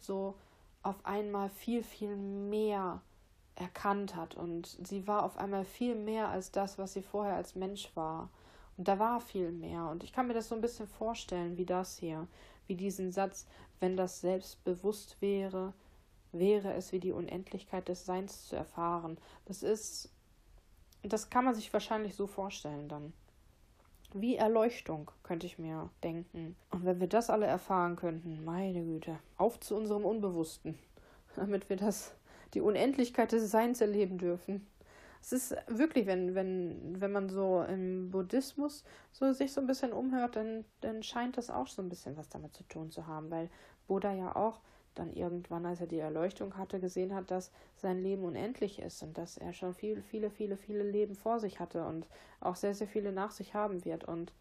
so 0.00 0.34
auf 0.82 1.04
einmal 1.04 1.48
viel, 1.48 1.82
viel 1.82 2.16
mehr 2.16 3.00
erkannt 3.56 4.16
hat 4.16 4.34
und 4.34 4.76
sie 4.82 5.06
war 5.06 5.22
auf 5.22 5.38
einmal 5.38 5.64
viel 5.64 5.94
mehr 5.94 6.28
als 6.28 6.50
das, 6.50 6.78
was 6.78 6.92
sie 6.92 7.02
vorher 7.02 7.36
als 7.36 7.54
Mensch 7.54 7.90
war. 7.94 8.28
Und 8.76 8.88
da 8.88 8.98
war 8.98 9.20
viel 9.20 9.52
mehr. 9.52 9.88
Und 9.88 10.02
ich 10.02 10.12
kann 10.12 10.26
mir 10.26 10.34
das 10.34 10.48
so 10.48 10.54
ein 10.54 10.60
bisschen 10.60 10.88
vorstellen, 10.88 11.56
wie 11.56 11.66
das 11.66 11.98
hier, 11.98 12.26
wie 12.66 12.74
diesen 12.74 13.12
Satz, 13.12 13.46
wenn 13.78 13.96
das 13.96 14.20
selbst 14.20 14.64
bewusst 14.64 15.20
wäre, 15.20 15.72
wäre 16.32 16.74
es 16.74 16.90
wie 16.92 16.98
die 16.98 17.12
Unendlichkeit 17.12 17.88
des 17.88 18.04
Seins 18.04 18.46
zu 18.46 18.56
erfahren. 18.56 19.18
Das 19.44 19.62
ist, 19.62 20.10
das 21.02 21.30
kann 21.30 21.44
man 21.44 21.54
sich 21.54 21.72
wahrscheinlich 21.72 22.16
so 22.16 22.26
vorstellen 22.26 22.88
dann. 22.88 23.12
Wie 24.16 24.36
Erleuchtung, 24.36 25.10
könnte 25.24 25.44
ich 25.46 25.58
mir 25.58 25.90
denken. 26.04 26.54
Und 26.70 26.84
wenn 26.84 27.00
wir 27.00 27.08
das 27.08 27.30
alle 27.30 27.46
erfahren 27.46 27.96
könnten, 27.96 28.44
meine 28.44 28.84
Güte, 28.84 29.18
auf 29.36 29.58
zu 29.58 29.74
unserem 29.74 30.04
Unbewussten, 30.04 30.78
damit 31.36 31.68
wir 31.68 31.76
das, 31.76 32.14
die 32.54 32.60
Unendlichkeit 32.60 33.32
des 33.32 33.50
Seins 33.50 33.80
erleben 33.80 34.18
dürfen. 34.18 34.68
Es 35.20 35.32
ist 35.32 35.56
wirklich, 35.66 36.06
wenn, 36.06 36.36
wenn, 36.36 37.00
wenn 37.00 37.10
man 37.10 37.28
so 37.28 37.64
im 37.64 38.12
Buddhismus 38.12 38.84
so 39.10 39.32
sich 39.32 39.52
so 39.52 39.60
ein 39.60 39.66
bisschen 39.66 39.92
umhört, 39.92 40.36
dann, 40.36 40.64
dann 40.80 41.02
scheint 41.02 41.36
das 41.36 41.50
auch 41.50 41.66
so 41.66 41.82
ein 41.82 41.88
bisschen 41.88 42.16
was 42.16 42.28
damit 42.28 42.54
zu 42.54 42.62
tun 42.64 42.92
zu 42.92 43.08
haben, 43.08 43.32
weil 43.32 43.50
Buddha 43.88 44.12
ja 44.12 44.36
auch 44.36 44.60
dann 44.94 45.12
irgendwann, 45.12 45.66
als 45.66 45.80
er 45.80 45.86
die 45.86 45.98
Erleuchtung 45.98 46.56
hatte, 46.56 46.80
gesehen 46.80 47.14
hat, 47.14 47.30
dass 47.30 47.50
sein 47.76 48.02
Leben 48.02 48.24
unendlich 48.24 48.78
ist 48.78 49.02
und 49.02 49.18
dass 49.18 49.36
er 49.36 49.52
schon 49.52 49.74
viele, 49.74 50.02
viele, 50.02 50.30
viele, 50.30 50.56
viele 50.56 50.82
Leben 50.82 51.14
vor 51.14 51.40
sich 51.40 51.60
hatte 51.60 51.84
und 51.84 52.06
auch 52.40 52.56
sehr, 52.56 52.74
sehr 52.74 52.88
viele 52.88 53.12
nach 53.12 53.30
sich 53.30 53.54
haben 53.54 53.84
wird 53.84 54.04
und 54.04 54.32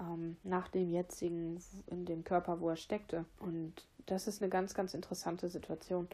ähm, 0.00 0.36
nach 0.42 0.68
dem 0.68 0.90
jetzigen, 0.90 1.58
in 1.86 2.04
dem 2.04 2.24
Körper, 2.24 2.60
wo 2.60 2.70
er 2.70 2.76
steckte. 2.76 3.24
Und 3.40 3.72
das 4.06 4.26
ist 4.26 4.42
eine 4.42 4.50
ganz, 4.50 4.74
ganz 4.74 4.94
interessante 4.94 5.48
Situation. 5.48 6.08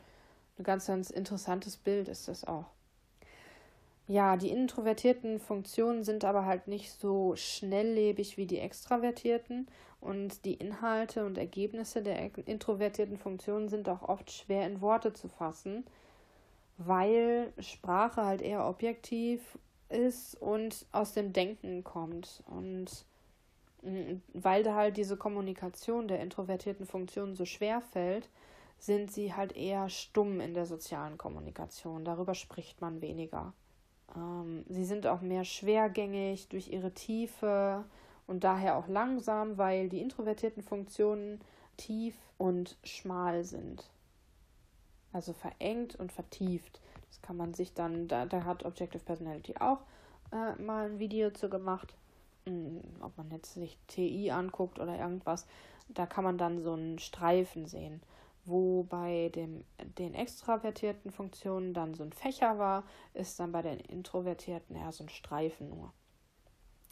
Ein 0.59 0.65
ganz, 0.65 0.87
ganz 0.87 1.11
interessantes 1.11 1.77
Bild 1.77 2.09
ist 2.09 2.29
das 2.29 2.45
auch. 2.45 2.67
Ja, 4.11 4.37
die 4.37 4.51
introvertierten 4.51 5.39
Funktionen 5.39 6.03
sind 6.03 6.25
aber 6.25 6.45
halt 6.45 6.67
nicht 6.67 6.91
so 6.91 7.37
schnelllebig 7.37 8.37
wie 8.37 8.47
die 8.47 8.59
extravertierten 8.59 9.69
und 10.01 10.45
die 10.45 10.55
Inhalte 10.55 11.25
und 11.25 11.39
Ergebnisse 11.39 12.03
der 12.03 12.37
introvertierten 12.49 13.19
Funktionen 13.19 13.69
sind 13.69 13.89
auch 13.89 14.03
oft 14.03 14.33
schwer 14.33 14.67
in 14.67 14.81
Worte 14.81 15.13
zu 15.13 15.29
fassen, 15.29 15.85
weil 16.77 17.53
Sprache 17.61 18.25
halt 18.25 18.43
eher 18.43 18.67
objektiv 18.67 19.57
ist 19.89 20.35
und 20.43 20.87
aus 20.91 21.13
dem 21.13 21.33
Denken 21.33 21.85
kommt 21.85 22.43
und 22.47 23.05
mm, 23.83 24.17
weil 24.33 24.65
da 24.65 24.75
halt 24.75 24.97
diese 24.97 25.17
Kommunikation 25.17 26.09
der 26.09 26.19
introvertierten 26.19 26.85
Funktionen 26.85 27.37
so 27.37 27.45
schwer 27.45 27.81
fällt, 27.81 28.29
sind 28.77 29.13
sie 29.13 29.35
halt 29.35 29.55
eher 29.55 29.89
stumm 29.89 30.41
in 30.41 30.53
der 30.53 30.67
sozialen 30.67 31.17
Kommunikation. 31.17 32.05
Darüber 32.05 32.35
spricht 32.35 32.81
man 32.81 33.01
weniger. 33.01 33.53
Ähm, 34.17 34.65
sie 34.69 34.85
sind 34.85 35.07
auch 35.07 35.21
mehr 35.21 35.45
schwergängig 35.45 36.49
durch 36.49 36.69
ihre 36.69 36.93
Tiefe 36.93 37.85
und 38.27 38.45
daher 38.45 38.77
auch 38.77 38.89
langsam, 38.89 39.59
weil 39.59 39.89
die 39.89 40.01
introvertierten 40.01 40.63
Funktionen 40.63 41.41
tief 41.77 42.15
und 42.39 42.77
schmal 42.85 43.45
sind. 43.45 43.91
Also 45.13 45.33
verengt 45.33 45.97
und 45.97 46.13
vertieft. 46.13 46.81
Das 47.09 47.23
kann 47.23 47.37
man 47.37 47.55
sich 47.55 47.75
dann, 47.75 48.07
da, 48.07 48.27
da 48.27 48.45
hat 48.45 48.65
Objective 48.65 49.03
Personality 49.03 49.57
auch 49.59 49.81
äh, 50.33 50.61
mal 50.63 50.87
ein 50.87 50.99
Video 50.99 51.31
zu 51.31 51.49
gemacht. 51.49 51.95
Hm, 52.47 52.81
ob 53.01 53.17
man 53.19 53.31
jetzt 53.31 53.55
sich 53.55 53.77
TI 53.89 54.31
anguckt 54.31 54.79
oder 54.79 54.99
irgendwas, 54.99 55.47
da 55.89 56.07
kann 56.07 56.25
man 56.25 56.39
dann 56.39 56.63
so 56.63 56.73
einen 56.73 56.99
Streifen 56.99 57.67
sehen 57.67 58.01
wo 58.45 58.85
bei 58.85 59.31
dem, 59.35 59.65
den 59.99 60.15
extravertierten 60.15 61.11
Funktionen 61.11 61.75
dann 61.75 61.95
so 61.95 62.03
ein 62.03 62.13
Fächer 62.13 62.59
war, 62.59 62.85
ist 63.15 63.39
dann 63.39 63.53
bei 63.53 63.63
den 63.63 63.81
introvertierten 63.81 64.77
eher 64.77 64.93
so 64.93 65.05
ein 65.05 65.09
Streifen 65.09 65.69
nur. 65.69 65.93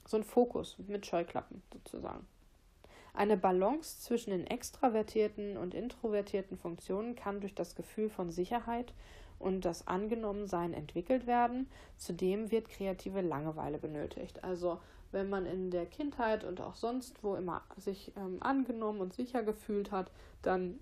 So 0.07 0.17
ein 0.17 0.25
Fokus 0.25 0.79
mit 0.87 1.07
Scheuklappen 1.07 1.63
sozusagen. 1.73 2.27
Eine 3.15 3.37
Balance 3.37 4.01
zwischen 4.01 4.31
den 4.31 4.47
extravertierten 4.47 5.57
und 5.57 5.75
introvertierten 5.75 6.57
Funktionen 6.57 7.17
kann 7.17 7.41
durch 7.41 7.55
das 7.55 7.75
Gefühl 7.75 8.11
von 8.11 8.31
Sicherheit 8.31 8.93
und 9.39 9.65
das 9.65 9.87
Angenommensein 9.87 10.73
entwickelt 10.73 11.27
werden. 11.27 11.69
Zudem 11.97 12.51
wird 12.51 12.69
kreative 12.69 13.21
Langeweile 13.21 13.79
benötigt. 13.79 14.45
Also 14.45 14.79
wenn 15.11 15.29
man 15.29 15.47
in 15.47 15.71
der 15.71 15.87
Kindheit 15.87 16.45
und 16.45 16.61
auch 16.61 16.75
sonst 16.75 17.23
wo 17.25 17.35
immer 17.35 17.63
sich 17.77 18.13
ähm, 18.17 18.39
angenommen 18.41 19.01
und 19.01 19.15
sicher 19.15 19.43
gefühlt 19.43 19.91
hat, 19.91 20.11
dann 20.43 20.79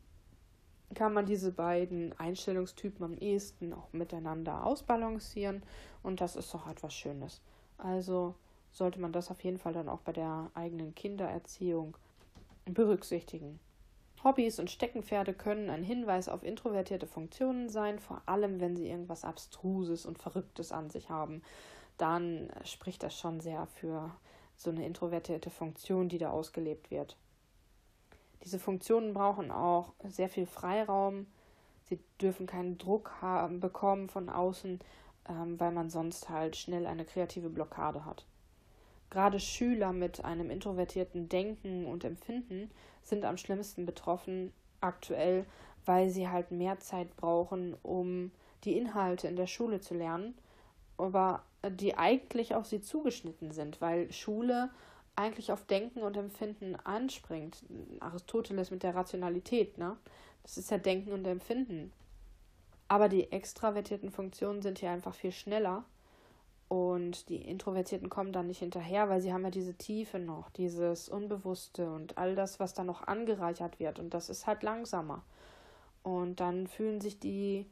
kann 0.94 1.12
man 1.12 1.27
diese 1.27 1.53
beiden 1.53 2.18
Einstellungstypen 2.18 3.05
am 3.05 3.18
ehesten 3.18 3.72
auch 3.72 3.92
miteinander 3.92 4.64
ausbalancieren 4.64 5.62
und 6.03 6.20
das 6.20 6.37
ist 6.37 6.53
doch 6.55 6.68
etwas 6.68 6.94
Schönes. 6.94 7.40
Also 7.79 8.35
sollte 8.72 9.01
man 9.01 9.12
das 9.12 9.31
auf 9.31 9.42
jeden 9.42 9.59
Fall 9.59 9.72
dann 9.72 9.88
auch 9.88 10.01
bei 10.01 10.12
der 10.12 10.51
eigenen 10.55 10.94
Kindererziehung 10.94 11.96
berücksichtigen. 12.66 13.59
Hobbys 14.22 14.59
und 14.59 14.70
Steckenpferde 14.70 15.35
können 15.35 15.70
ein 15.70 15.83
Hinweis 15.83 16.29
auf 16.29 16.42
introvertierte 16.42 17.07
Funktionen 17.07 17.68
sein, 17.68 17.99
vor 17.99 18.22
allem 18.27 18.61
wenn 18.61 18.77
sie 18.77 18.88
irgendwas 18.88 19.25
Abstruses 19.25 20.05
und 20.05 20.18
Verrücktes 20.18 20.72
an 20.72 20.90
sich 20.90 21.11
haben. 21.11 21.42
Dann 21.96 22.51
spricht 22.64 23.03
das 23.03 23.16
schon 23.18 23.40
sehr 23.40 23.66
für 23.66 24.11
so 24.57 24.70
eine 24.70 24.85
introvertierte 24.87 25.51
Funktion, 25.51 26.09
die 26.09 26.18
da 26.18 26.31
ausgelebt 26.31 26.90
wird. 26.90 27.16
Diese 28.44 28.59
Funktionen 28.59 29.14
brauchen 29.14 29.51
auch 29.51 29.92
sehr 30.09 30.29
viel 30.29 30.46
Freiraum. 30.46 31.27
Sie 31.85 31.99
dürfen 32.20 32.46
keinen 32.46 32.79
Druck 32.79 33.12
haben, 33.20 33.61
bekommen 33.61 34.09
von 34.09 34.29
außen, 34.29 34.81
ähm, 35.29 35.61
weil 35.61 35.72
man 35.72 35.90
sonst 35.90 36.29
halt 36.29 36.57
schnell 36.57 36.87
eine 36.87 37.05
kreative 37.05 37.49
Blockade 37.49 38.05
hat. 38.05 38.25
Gerade 39.11 39.38
Schüler 39.38 39.92
mit 39.92 40.25
einem 40.25 40.51
introvertierten 40.51 41.29
Denken 41.29 41.87
und 41.87 42.05
Empfinden 42.05 42.70
sind 43.03 43.25
am 43.25 43.37
schlimmsten 43.37 43.87
betroffen 43.87 44.53
aktuell, 44.81 45.46
weil 45.85 46.11
sie 46.11 46.29
halt 46.29 46.51
mehr 46.51 46.81
Zeit 46.81 47.16
brauchen, 47.16 47.75
um 47.83 48.33
die 48.64 48.77
Inhalte 48.77 49.29
in 49.29 49.37
der 49.37 49.46
Schule 49.46 49.81
zu 49.81 49.94
lernen, 49.94 50.37
aber 50.99 51.42
die 51.68 51.96
eigentlich 51.96 52.55
auf 52.55 52.66
sie 52.66 52.81
zugeschnitten 52.81 53.53
sind, 53.53 53.81
weil 53.81 54.12
Schule 54.12 54.70
eigentlich 55.17 55.51
auf 55.51 55.65
Denken 55.65 56.03
und 56.03 56.17
Empfinden 56.17 56.77
anspringt. 56.77 57.65
Aristoteles 58.01 58.71
mit 58.71 58.83
der 58.83 58.95
Rationalität, 58.95 59.79
ne? 59.79 59.97
Das 60.43 60.59
ist 60.59 60.71
ja 60.71 60.79
Denken 60.79 61.13
und 61.13 61.27
Empfinden. 61.27 61.93
Aber 62.89 63.09
die 63.09 63.33
extravertierten 63.33 64.11
Funktionen 64.11 64.63
sind 64.63 64.79
hier 64.79 64.91
einfach 64.91 65.15
viel 65.15 65.33
schneller. 65.33 65.85
Und 66.69 67.29
die 67.29 67.37
Introvertierten 67.37 68.11
kommen 68.11 68.33
dann 68.33 68.49
nicht 68.49 68.59
hinterher, 68.59 69.09
weil 69.09 69.21
sie 69.21 69.33
haben 69.33 69.45
ja 69.45 69.51
diese 69.51 69.75
Tiefe 69.75 70.19
noch, 70.19 70.51
dieses 70.51 71.09
Unbewusste 71.09 71.91
und 71.91 72.19
all 72.19 72.35
das, 72.35 72.59
was 72.59 72.75
da 72.75 72.83
noch 72.83 73.07
angereichert 73.07 73.79
wird. 73.79 73.99
Und 73.99 74.15
das 74.15 74.29
ist 74.29 74.47
halt 74.47 74.63
langsamer. 74.63 75.23
Und 76.03 76.41
dann 76.41 76.67
fühlen 76.67 77.01
sich 77.01 77.21
die, 77.21 77.67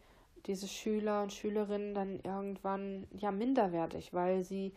diese 0.46 0.68
Schüler 0.68 1.22
und 1.22 1.32
Schülerinnen 1.32 1.94
dann 1.94 2.20
irgendwann 2.20 3.06
ja 3.16 3.32
minderwertig, 3.32 4.14
weil 4.14 4.44
sie 4.44 4.72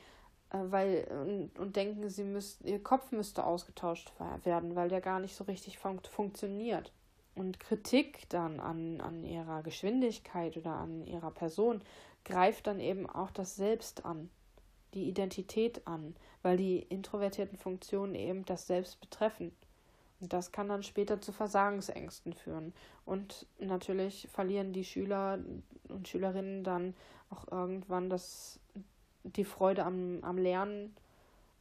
weil 0.52 1.08
und, 1.10 1.60
und 1.60 1.76
denken, 1.76 2.10
sie 2.10 2.24
müssten, 2.24 2.68
ihr 2.68 2.82
Kopf 2.82 3.12
müsste 3.12 3.46
ausgetauscht 3.46 4.12
werden, 4.44 4.76
weil 4.76 4.90
der 4.90 5.02
gar 5.02 5.20
nicht 5.20 5.36
so 5.36 5.44
richtig 5.44 5.78
fun 5.78 6.00
funktioniert. 6.10 6.92
Und 7.36 7.60
Kritik 7.60 8.28
dann 8.30 8.60
an, 8.60 9.00
an 9.00 9.24
ihrer 9.24 9.62
Geschwindigkeit 9.62 10.58
oder 10.58 10.72
an 10.72 11.06
ihrer 11.06 11.32
Person 11.32 11.82
greift 12.26 12.68
dann 12.68 12.80
eben 12.80 13.08
auch 13.08 13.30
das 13.32 13.56
Selbst 13.56 14.06
an, 14.06 14.30
die 14.94 15.08
Identität 15.08 15.86
an, 15.86 16.16
weil 16.42 16.58
die 16.58 16.80
introvertierten 16.80 17.58
Funktionen 17.58 18.16
eben 18.16 18.44
das 18.46 18.68
Selbst 18.68 19.00
betreffen. 19.00 19.52
Und 20.20 20.34
das 20.34 20.52
kann 20.52 20.68
dann 20.68 20.82
später 20.82 21.22
zu 21.22 21.32
Versagensängsten 21.32 22.34
führen. 22.34 22.74
Und 23.06 23.46
natürlich 23.60 24.28
verlieren 24.32 24.74
die 24.74 24.84
Schüler 24.84 25.40
und 25.90 26.08
Schülerinnen 26.08 26.64
dann 26.64 26.96
auch 27.30 27.52
irgendwann 27.52 28.10
das, 28.10 28.60
die 29.36 29.46
Freude 29.46 29.86
am, 29.86 30.20
am 30.22 30.38
Lernen 30.38 30.96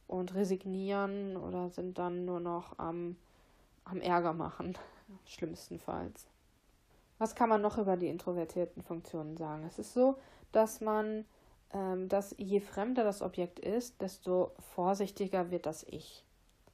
und 0.07 0.35
resignieren 0.35 1.37
oder 1.37 1.69
sind 1.69 1.97
dann 1.97 2.25
nur 2.25 2.39
noch 2.39 2.77
am, 2.79 3.17
am 3.83 4.01
Ärger 4.01 4.33
machen, 4.33 4.77
schlimmstenfalls. 5.25 6.27
Was 7.19 7.35
kann 7.35 7.49
man 7.49 7.61
noch 7.61 7.77
über 7.77 7.97
die 7.97 8.07
introvertierten 8.07 8.83
Funktionen 8.83 9.37
sagen? 9.37 9.65
Es 9.65 9.79
ist 9.79 9.93
so, 9.93 10.17
dass 10.51 10.81
man, 10.81 11.25
ähm, 11.73 12.07
dass 12.09 12.35
je 12.37 12.59
fremder 12.59 13.03
das 13.03 13.21
Objekt 13.21 13.59
ist, 13.59 14.01
desto 14.01 14.51
vorsichtiger 14.75 15.49
wird 15.51 15.65
das 15.65 15.83
Ich. 15.83 16.23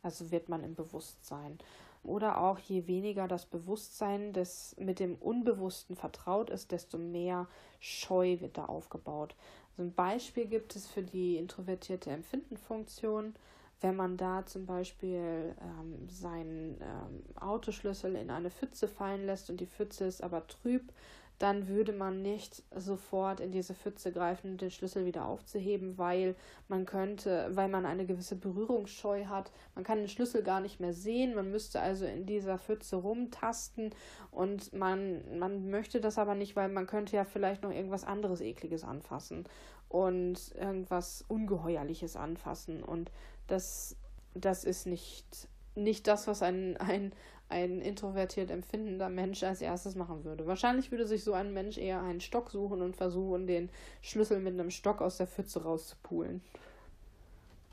Also 0.01 0.31
wird 0.31 0.49
man 0.49 0.63
im 0.63 0.75
Bewusstsein. 0.75 1.57
Oder 2.03 2.41
auch 2.41 2.59
je 2.59 2.87
weniger 2.87 3.29
das 3.29 3.45
Bewusstsein 3.45 4.33
des 4.33 4.75
mit 4.77 4.99
dem 4.99 5.15
Unbewussten 5.15 5.95
vertraut 5.95 6.49
ist, 6.49 6.73
desto 6.73 6.97
mehr 6.97 7.47
Scheu 7.79 8.41
wird 8.41 8.57
da 8.57 8.65
aufgebaut. 8.65 9.35
So 9.75 9.83
ein 9.83 9.93
Beispiel 9.93 10.45
gibt 10.45 10.75
es 10.75 10.87
für 10.87 11.01
die 11.03 11.37
introvertierte 11.37 12.11
Empfindenfunktion. 12.11 13.35
wenn 13.81 13.97
man 13.97 14.15
da 14.15 14.45
zum 14.45 14.65
Beispiel 14.65 15.55
ähm, 15.61 16.07
seinen 16.07 16.79
ähm, 16.79 17.23
Autoschlüssel 17.35 18.15
in 18.15 18.29
eine 18.29 18.49
Pfütze 18.49 18.87
fallen 18.87 19.25
lässt 19.25 19.49
und 19.49 19.59
die 19.59 19.67
Pfütze 19.67 20.05
ist 20.05 20.23
aber 20.23 20.47
trüb, 20.47 20.93
dann 21.39 21.67
würde 21.67 21.93
man 21.93 22.21
nicht 22.21 22.63
sofort 22.75 23.39
in 23.39 23.51
diese 23.51 23.73
Pfütze 23.73 24.11
greifen 24.11 24.57
den 24.57 24.71
Schlüssel 24.71 25.05
wieder 25.05 25.25
aufzuheben, 25.25 25.97
weil 25.97 26.35
man 26.67 26.85
könnte, 26.85 27.49
weil 27.51 27.67
man 27.67 27.85
eine 27.85 28.05
gewisse 28.05 28.35
Berührungsscheu 28.35 29.25
hat. 29.25 29.51
Man 29.75 29.83
kann 29.83 29.97
den 29.97 30.07
Schlüssel 30.07 30.43
gar 30.43 30.61
nicht 30.61 30.79
mehr 30.79 30.93
sehen. 30.93 31.35
Man 31.35 31.51
müsste 31.51 31.81
also 31.81 32.05
in 32.05 32.25
dieser 32.25 32.57
Pfütze 32.57 32.97
rumtasten 32.97 33.89
und 34.31 34.73
man, 34.73 35.37
man 35.37 35.69
möchte 35.69 35.99
das 35.99 36.17
aber 36.17 36.35
nicht, 36.35 36.55
weil 36.55 36.69
man 36.69 36.87
könnte 36.87 37.15
ja 37.15 37.25
vielleicht 37.25 37.63
noch 37.63 37.71
irgendwas 37.71 38.03
anderes 38.03 38.39
Ekliges 38.41 38.83
anfassen 38.83 39.45
und 39.89 40.55
irgendwas 40.55 41.23
Ungeheuerliches 41.27 42.15
anfassen. 42.15 42.83
Und 42.83 43.11
das, 43.47 43.95
das 44.33 44.63
ist 44.63 44.87
nicht, 44.87 45.47
nicht 45.75 46.07
das, 46.07 46.27
was 46.27 46.41
ein, 46.41 46.77
ein 46.77 47.13
ein 47.49 47.81
introvertiert 47.81 48.49
empfindender 48.49 49.09
Mensch 49.09 49.43
als 49.43 49.61
erstes 49.61 49.95
machen 49.95 50.23
würde. 50.23 50.47
Wahrscheinlich 50.47 50.91
würde 50.91 51.05
sich 51.05 51.23
so 51.23 51.33
ein 51.33 51.53
Mensch 51.53 51.77
eher 51.77 52.01
einen 52.01 52.21
Stock 52.21 52.49
suchen 52.49 52.81
und 52.81 52.95
versuchen, 52.95 53.47
den 53.47 53.69
Schlüssel 54.01 54.39
mit 54.39 54.53
einem 54.53 54.71
Stock 54.71 55.01
aus 55.01 55.17
der 55.17 55.27
Pfütze 55.27 55.63
rauszupulen. 55.63 56.41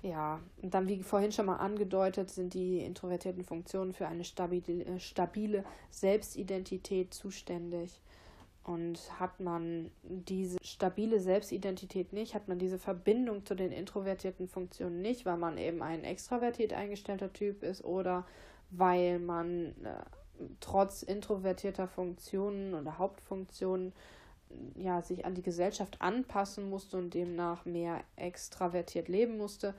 Ja, 0.02 0.40
und 0.62 0.72
dann, 0.72 0.88
wie 0.88 1.02
vorhin 1.02 1.32
schon 1.32 1.46
mal 1.46 1.56
angedeutet, 1.56 2.30
sind 2.30 2.54
die 2.54 2.80
introvertierten 2.80 3.44
Funktionen 3.44 3.92
für 3.92 4.06
eine 4.06 4.24
stabile, 4.24 4.84
äh, 4.84 4.98
stabile 4.98 5.64
Selbstidentität 5.90 7.12
zuständig. 7.12 8.00
Und 8.64 8.98
hat 9.18 9.40
man 9.40 9.90
diese 10.02 10.58
stabile 10.62 11.18
Selbstidentität 11.18 12.12
nicht, 12.12 12.34
hat 12.34 12.46
man 12.46 12.58
diese 12.58 12.78
Verbindung 12.78 13.44
zu 13.44 13.54
den 13.54 13.72
introvertierten 13.72 14.48
Funktionen 14.48 15.00
nicht, 15.02 15.26
weil 15.26 15.38
man 15.38 15.58
eben 15.58 15.82
ein 15.82 16.04
extravertiert 16.04 16.72
eingestellter 16.72 17.32
Typ 17.32 17.62
ist 17.62 17.84
oder 17.84 18.26
weil 18.70 19.18
man 19.18 19.74
äh, 19.84 20.46
trotz 20.60 21.02
introvertierter 21.02 21.88
Funktionen 21.88 22.74
oder 22.74 22.98
Hauptfunktionen 22.98 23.92
ja, 24.74 25.00
sich 25.02 25.24
an 25.24 25.34
die 25.34 25.42
Gesellschaft 25.42 26.00
anpassen 26.00 26.68
musste 26.68 26.96
und 26.98 27.14
demnach 27.14 27.64
mehr 27.64 28.02
extravertiert 28.16 29.08
leben 29.08 29.36
musste, 29.36 29.74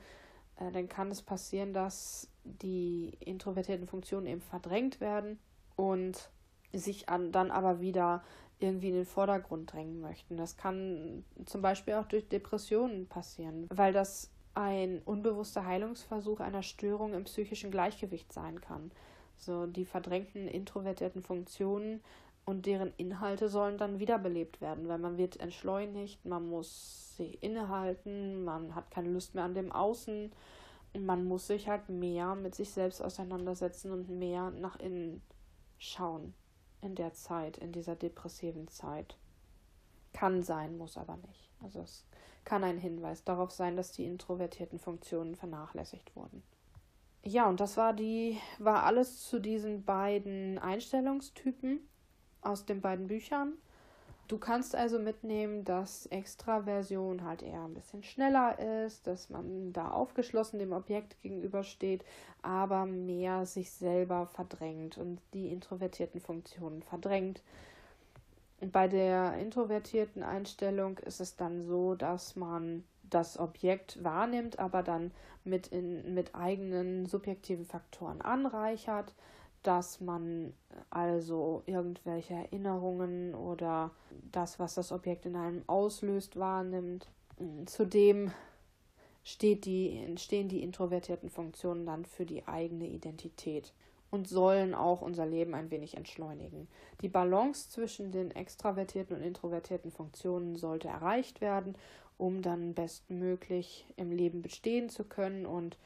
äh, 0.56 0.70
dann 0.72 0.88
kann 0.88 1.10
es 1.10 1.22
passieren, 1.22 1.72
dass 1.72 2.28
die 2.44 3.16
introvertierten 3.20 3.86
Funktionen 3.86 4.26
eben 4.26 4.40
verdrängt 4.40 5.00
werden 5.00 5.38
und 5.76 6.30
sich 6.72 7.08
an, 7.08 7.32
dann 7.32 7.50
aber 7.50 7.80
wieder 7.80 8.22
irgendwie 8.58 8.88
in 8.88 8.94
den 8.94 9.06
Vordergrund 9.06 9.72
drängen 9.72 10.00
möchten. 10.00 10.36
Das 10.36 10.56
kann 10.56 11.24
zum 11.44 11.62
Beispiel 11.62 11.94
auch 11.94 12.06
durch 12.06 12.28
Depressionen 12.28 13.06
passieren, 13.08 13.66
weil 13.70 13.92
das 13.92 14.30
ein 14.54 15.00
unbewusster 15.04 15.64
Heilungsversuch 15.64 16.40
einer 16.40 16.62
Störung 16.62 17.14
im 17.14 17.24
psychischen 17.24 17.70
Gleichgewicht 17.70 18.32
sein 18.32 18.60
kann. 18.60 18.90
So 19.36 19.66
die 19.66 19.84
verdrängten 19.84 20.46
introvertierten 20.46 21.22
Funktionen 21.22 22.00
und 22.44 22.66
deren 22.66 22.92
Inhalte 22.96 23.48
sollen 23.48 23.78
dann 23.78 23.98
wiederbelebt 23.98 24.60
werden, 24.60 24.88
weil 24.88 24.98
man 24.98 25.16
wird 25.16 25.40
entschleunigt, 25.40 26.24
man 26.24 26.48
muss 26.48 27.16
sich 27.16 27.42
innehalten, 27.42 28.44
man 28.44 28.74
hat 28.74 28.90
keine 28.90 29.10
Lust 29.10 29.34
mehr 29.34 29.44
an 29.44 29.54
dem 29.54 29.72
Außen, 29.72 30.32
man 30.98 31.24
muss 31.24 31.46
sich 31.46 31.68
halt 31.68 31.88
mehr 31.88 32.34
mit 32.34 32.54
sich 32.54 32.70
selbst 32.70 33.00
auseinandersetzen 33.00 33.92
und 33.92 34.08
mehr 34.08 34.50
nach 34.50 34.78
innen 34.78 35.22
schauen 35.78 36.34
in 36.80 36.94
der 36.94 37.12
Zeit, 37.12 37.58
in 37.58 37.72
dieser 37.72 37.96
depressiven 37.96 38.68
Zeit. 38.68 39.16
Kann 40.12 40.42
sein, 40.42 40.76
muss 40.76 40.98
aber 40.98 41.16
nicht. 41.16 41.48
Also 41.62 41.80
es 41.80 42.04
kann 42.44 42.64
ein 42.64 42.78
Hinweis 42.78 43.24
darauf 43.24 43.50
sein, 43.50 43.76
dass 43.76 43.92
die 43.92 44.04
introvertierten 44.04 44.78
Funktionen 44.78 45.34
vernachlässigt 45.34 46.14
wurden. 46.16 46.42
Ja, 47.24 47.48
und 47.48 47.60
das 47.60 47.76
war 47.76 47.92
die, 47.92 48.38
war 48.58 48.82
alles 48.82 49.20
zu 49.22 49.38
diesen 49.38 49.84
beiden 49.84 50.58
Einstellungstypen 50.58 51.80
aus 52.40 52.66
den 52.66 52.80
beiden 52.80 53.06
Büchern. 53.06 53.54
Du 54.28 54.38
kannst 54.38 54.74
also 54.74 54.98
mitnehmen, 54.98 55.64
dass 55.64 56.06
Extraversion 56.06 57.22
halt 57.22 57.42
eher 57.42 57.64
ein 57.64 57.74
bisschen 57.74 58.02
schneller 58.02 58.58
ist, 58.86 59.06
dass 59.06 59.28
man 59.30 59.72
da 59.72 59.90
aufgeschlossen 59.90 60.58
dem 60.58 60.72
Objekt 60.72 61.20
gegenübersteht, 61.20 62.04
aber 62.40 62.86
mehr 62.86 63.44
sich 63.46 63.70
selber 63.70 64.26
verdrängt 64.26 64.96
und 64.96 65.20
die 65.34 65.52
introvertierten 65.52 66.20
Funktionen 66.20 66.82
verdrängt. 66.82 67.42
Bei 68.70 68.86
der 68.86 69.38
introvertierten 69.38 70.22
Einstellung 70.22 70.98
ist 70.98 71.20
es 71.20 71.36
dann 71.36 71.62
so, 71.62 71.94
dass 71.96 72.36
man 72.36 72.84
das 73.10 73.38
Objekt 73.38 74.02
wahrnimmt, 74.04 74.58
aber 74.58 74.82
dann 74.82 75.10
mit, 75.44 75.66
in, 75.66 76.14
mit 76.14 76.34
eigenen 76.34 77.06
subjektiven 77.06 77.64
Faktoren 77.64 78.20
anreichert, 78.20 79.14
dass 79.62 80.00
man 80.00 80.54
also 80.90 81.62
irgendwelche 81.66 82.34
Erinnerungen 82.34 83.34
oder 83.34 83.90
das, 84.30 84.58
was 84.58 84.74
das 84.74 84.92
Objekt 84.92 85.26
in 85.26 85.36
einem 85.36 85.62
auslöst, 85.66 86.36
wahrnimmt. 86.36 87.08
Zudem 87.66 88.30
steht 89.24 89.64
die, 89.64 90.14
stehen 90.18 90.48
die 90.48 90.62
introvertierten 90.62 91.30
Funktionen 91.30 91.86
dann 91.86 92.04
für 92.04 92.26
die 92.26 92.46
eigene 92.46 92.86
Identität 92.86 93.72
und 94.12 94.28
sollen 94.28 94.74
auch 94.74 95.00
unser 95.00 95.24
Leben 95.24 95.54
ein 95.54 95.70
wenig 95.70 95.96
entschleunigen. 95.96 96.68
Die 97.00 97.08
Balance 97.08 97.70
zwischen 97.70 98.12
den 98.12 98.30
extravertierten 98.30 99.16
und 99.16 99.22
introvertierten 99.22 99.90
Funktionen 99.90 100.54
sollte 100.54 100.88
erreicht 100.88 101.40
werden, 101.40 101.74
um 102.18 102.42
dann 102.42 102.74
bestmöglich 102.74 103.86
im 103.96 104.12
Leben 104.12 104.42
bestehen 104.42 104.90
zu 104.90 105.04
können 105.04 105.46
und 105.46 105.78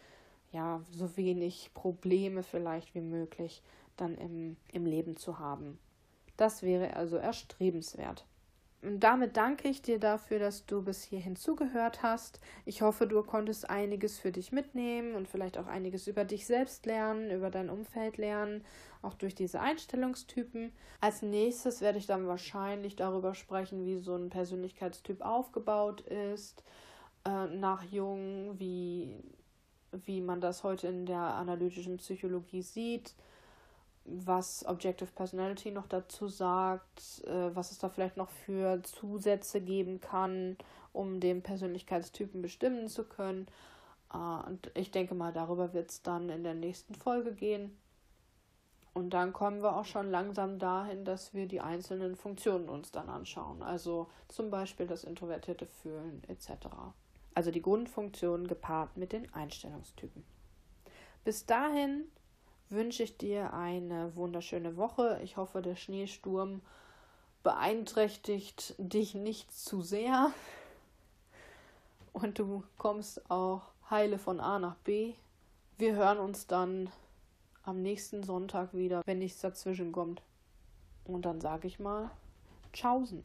ja, 0.53 0.83
so 0.91 1.17
wenig 1.17 1.71
Probleme 1.73 2.43
vielleicht 2.43 2.97
wie 2.97 3.01
möglich 3.01 3.63
dann 3.97 4.17
im, 4.19 4.57
im 4.73 4.87
Leben 4.87 5.17
zu 5.17 5.39
haben. 5.39 5.79
Das 6.37 6.65
wäre 6.65 6.95
also 6.95 7.17
erstrebenswert. 7.17 8.27
Damit 8.89 9.37
danke 9.37 9.69
ich 9.69 9.83
dir 9.83 9.99
dafür, 9.99 10.39
dass 10.39 10.65
du 10.65 10.81
bis 10.81 11.03
hierhin 11.03 11.35
zugehört 11.35 12.05
hast. 12.05 12.39
Ich 12.65 12.83
hoffe, 12.83 13.09
du 13.09 13.21
konntest 13.25 13.69
einiges 13.69 14.17
für 14.17 14.31
dich 14.31 14.53
mitnehmen 14.53 15.17
und 15.17 15.27
vielleicht 15.27 15.59
auch 15.59 15.67
einiges 15.67 16.07
über 16.07 16.25
dich 16.25 16.47
selbst 16.47 16.87
lernen, 16.87 17.33
über 17.33 17.51
dein 17.51 17.69
Umfeld 17.69 18.17
lernen, 18.17 18.65
auch 19.03 19.15
durch 19.15 19.35
diese 19.35 19.61
Einstellungstypen. 19.61 20.73
Als 21.01 21.23
nächstes 21.23 21.81
werde 21.81 21.99
ich 21.99 22.07
dann 22.07 22.29
wahrscheinlich 22.29 22.95
darüber 22.95 23.35
sprechen, 23.35 23.85
wie 23.85 23.99
so 23.99 24.15
ein 24.15 24.31
Persönlichkeitstyp 24.31 25.21
aufgebaut 25.21 26.03
ist, 26.03 26.63
äh, 27.25 27.47
nach 27.47 27.83
Jung, 27.83 28.55
wie, 28.61 29.17
wie 29.91 30.21
man 30.21 30.41
das 30.41 30.63
heute 30.63 30.87
in 30.87 31.07
der 31.07 31.19
analytischen 31.19 31.97
Psychologie 31.97 32.63
sieht 32.63 33.17
was 34.07 34.65
Objective 34.67 35.11
Personality 35.13 35.71
noch 35.71 35.87
dazu 35.87 36.29
sagt, 36.29 37.25
äh, 37.27 37.55
was 37.55 37.73
es 37.73 37.79
da 37.79 37.89
vielleicht 37.89 38.17
noch 38.17 38.31
für 38.31 38.83
Zusätze 38.83 39.61
geben 39.61 40.01
kann, 40.01 40.57
um 40.93 41.21
den 41.21 41.43
Persönlichkeitstypen 41.43 42.41
bestimmen 42.41 42.89
zu 42.89 43.05
können. 43.05 43.47
Äh, 44.13 44.17
und 44.17 44.71
ich 44.75 44.91
denke 44.91 45.15
mal, 45.15 45.33
darüber 45.33 45.73
wird 45.73 45.91
es 45.91 46.03
dann 46.03 46.29
in 46.31 46.45
der 46.45 46.55
nächsten 46.55 46.95
Folge 46.95 47.33
gehen. 47.33 47.77
Und 48.95 49.11
dann 49.11 49.35
kommen 49.35 49.63
wir 49.63 49.77
auch 49.77 49.85
schon 49.85 50.11
langsam 50.11 50.59
dahin, 50.59 51.05
dass 51.05 51.35
wir 51.35 51.47
die 51.47 51.61
einzelnen 51.61 52.17
Funktionen 52.17 52.71
uns 52.71 52.93
dann 52.93 53.11
anschauen. 53.11 53.63
Also 53.63 54.09
zum 54.29 54.51
Beispiel 54.51 54.87
das 54.87 55.05
introvertierte 55.05 55.67
Fühlen 55.67 56.23
etc. 56.29 56.69
Also 57.35 57.51
die 57.51 57.61
Grundfunktionen 57.61 58.47
gepaart 58.47 58.97
mit 58.97 59.13
den 59.13 59.31
Einstellungstypen. 59.35 60.25
Bis 61.25 61.45
dahin 61.45 62.05
wünsche 62.69 63.03
ich 63.03 63.17
dir 63.17 63.53
eine 63.53 64.15
wunderschöne 64.17 64.77
Woche. 64.77 65.21
Ich 65.23 65.37
hoffe, 65.37 65.63
der 65.63 65.77
Schneesturm 65.77 66.61
beeinträchtigt 67.43 68.75
dich 68.79 69.15
nicht 69.15 69.53
zu 69.53 69.83
sehr 69.83 70.33
und 72.13 72.39
du 72.39 72.65
kommst 72.79 73.31
auch 73.31 73.63
heile 73.91 74.19
von 74.19 74.41
A 74.41 74.59
nach 74.59 74.77
B. 74.77 75.15
Wir 75.79 75.95
hören 75.95 76.19
uns 76.19 76.47
dann 76.47 76.91
am 77.63 77.83
nächsten 77.83 78.23
Sonntag 78.23 78.73
wieder, 78.75 79.03
wenn 79.05 79.19
nichts 79.19 79.41
dazwischen 79.41 79.93
kommt. 79.93 80.23
Und 81.05 81.23
dann 81.23 81.41
sage 81.41 81.69
ich 81.69 81.79
mal, 81.79 82.11
Tschaußen. 82.73 83.23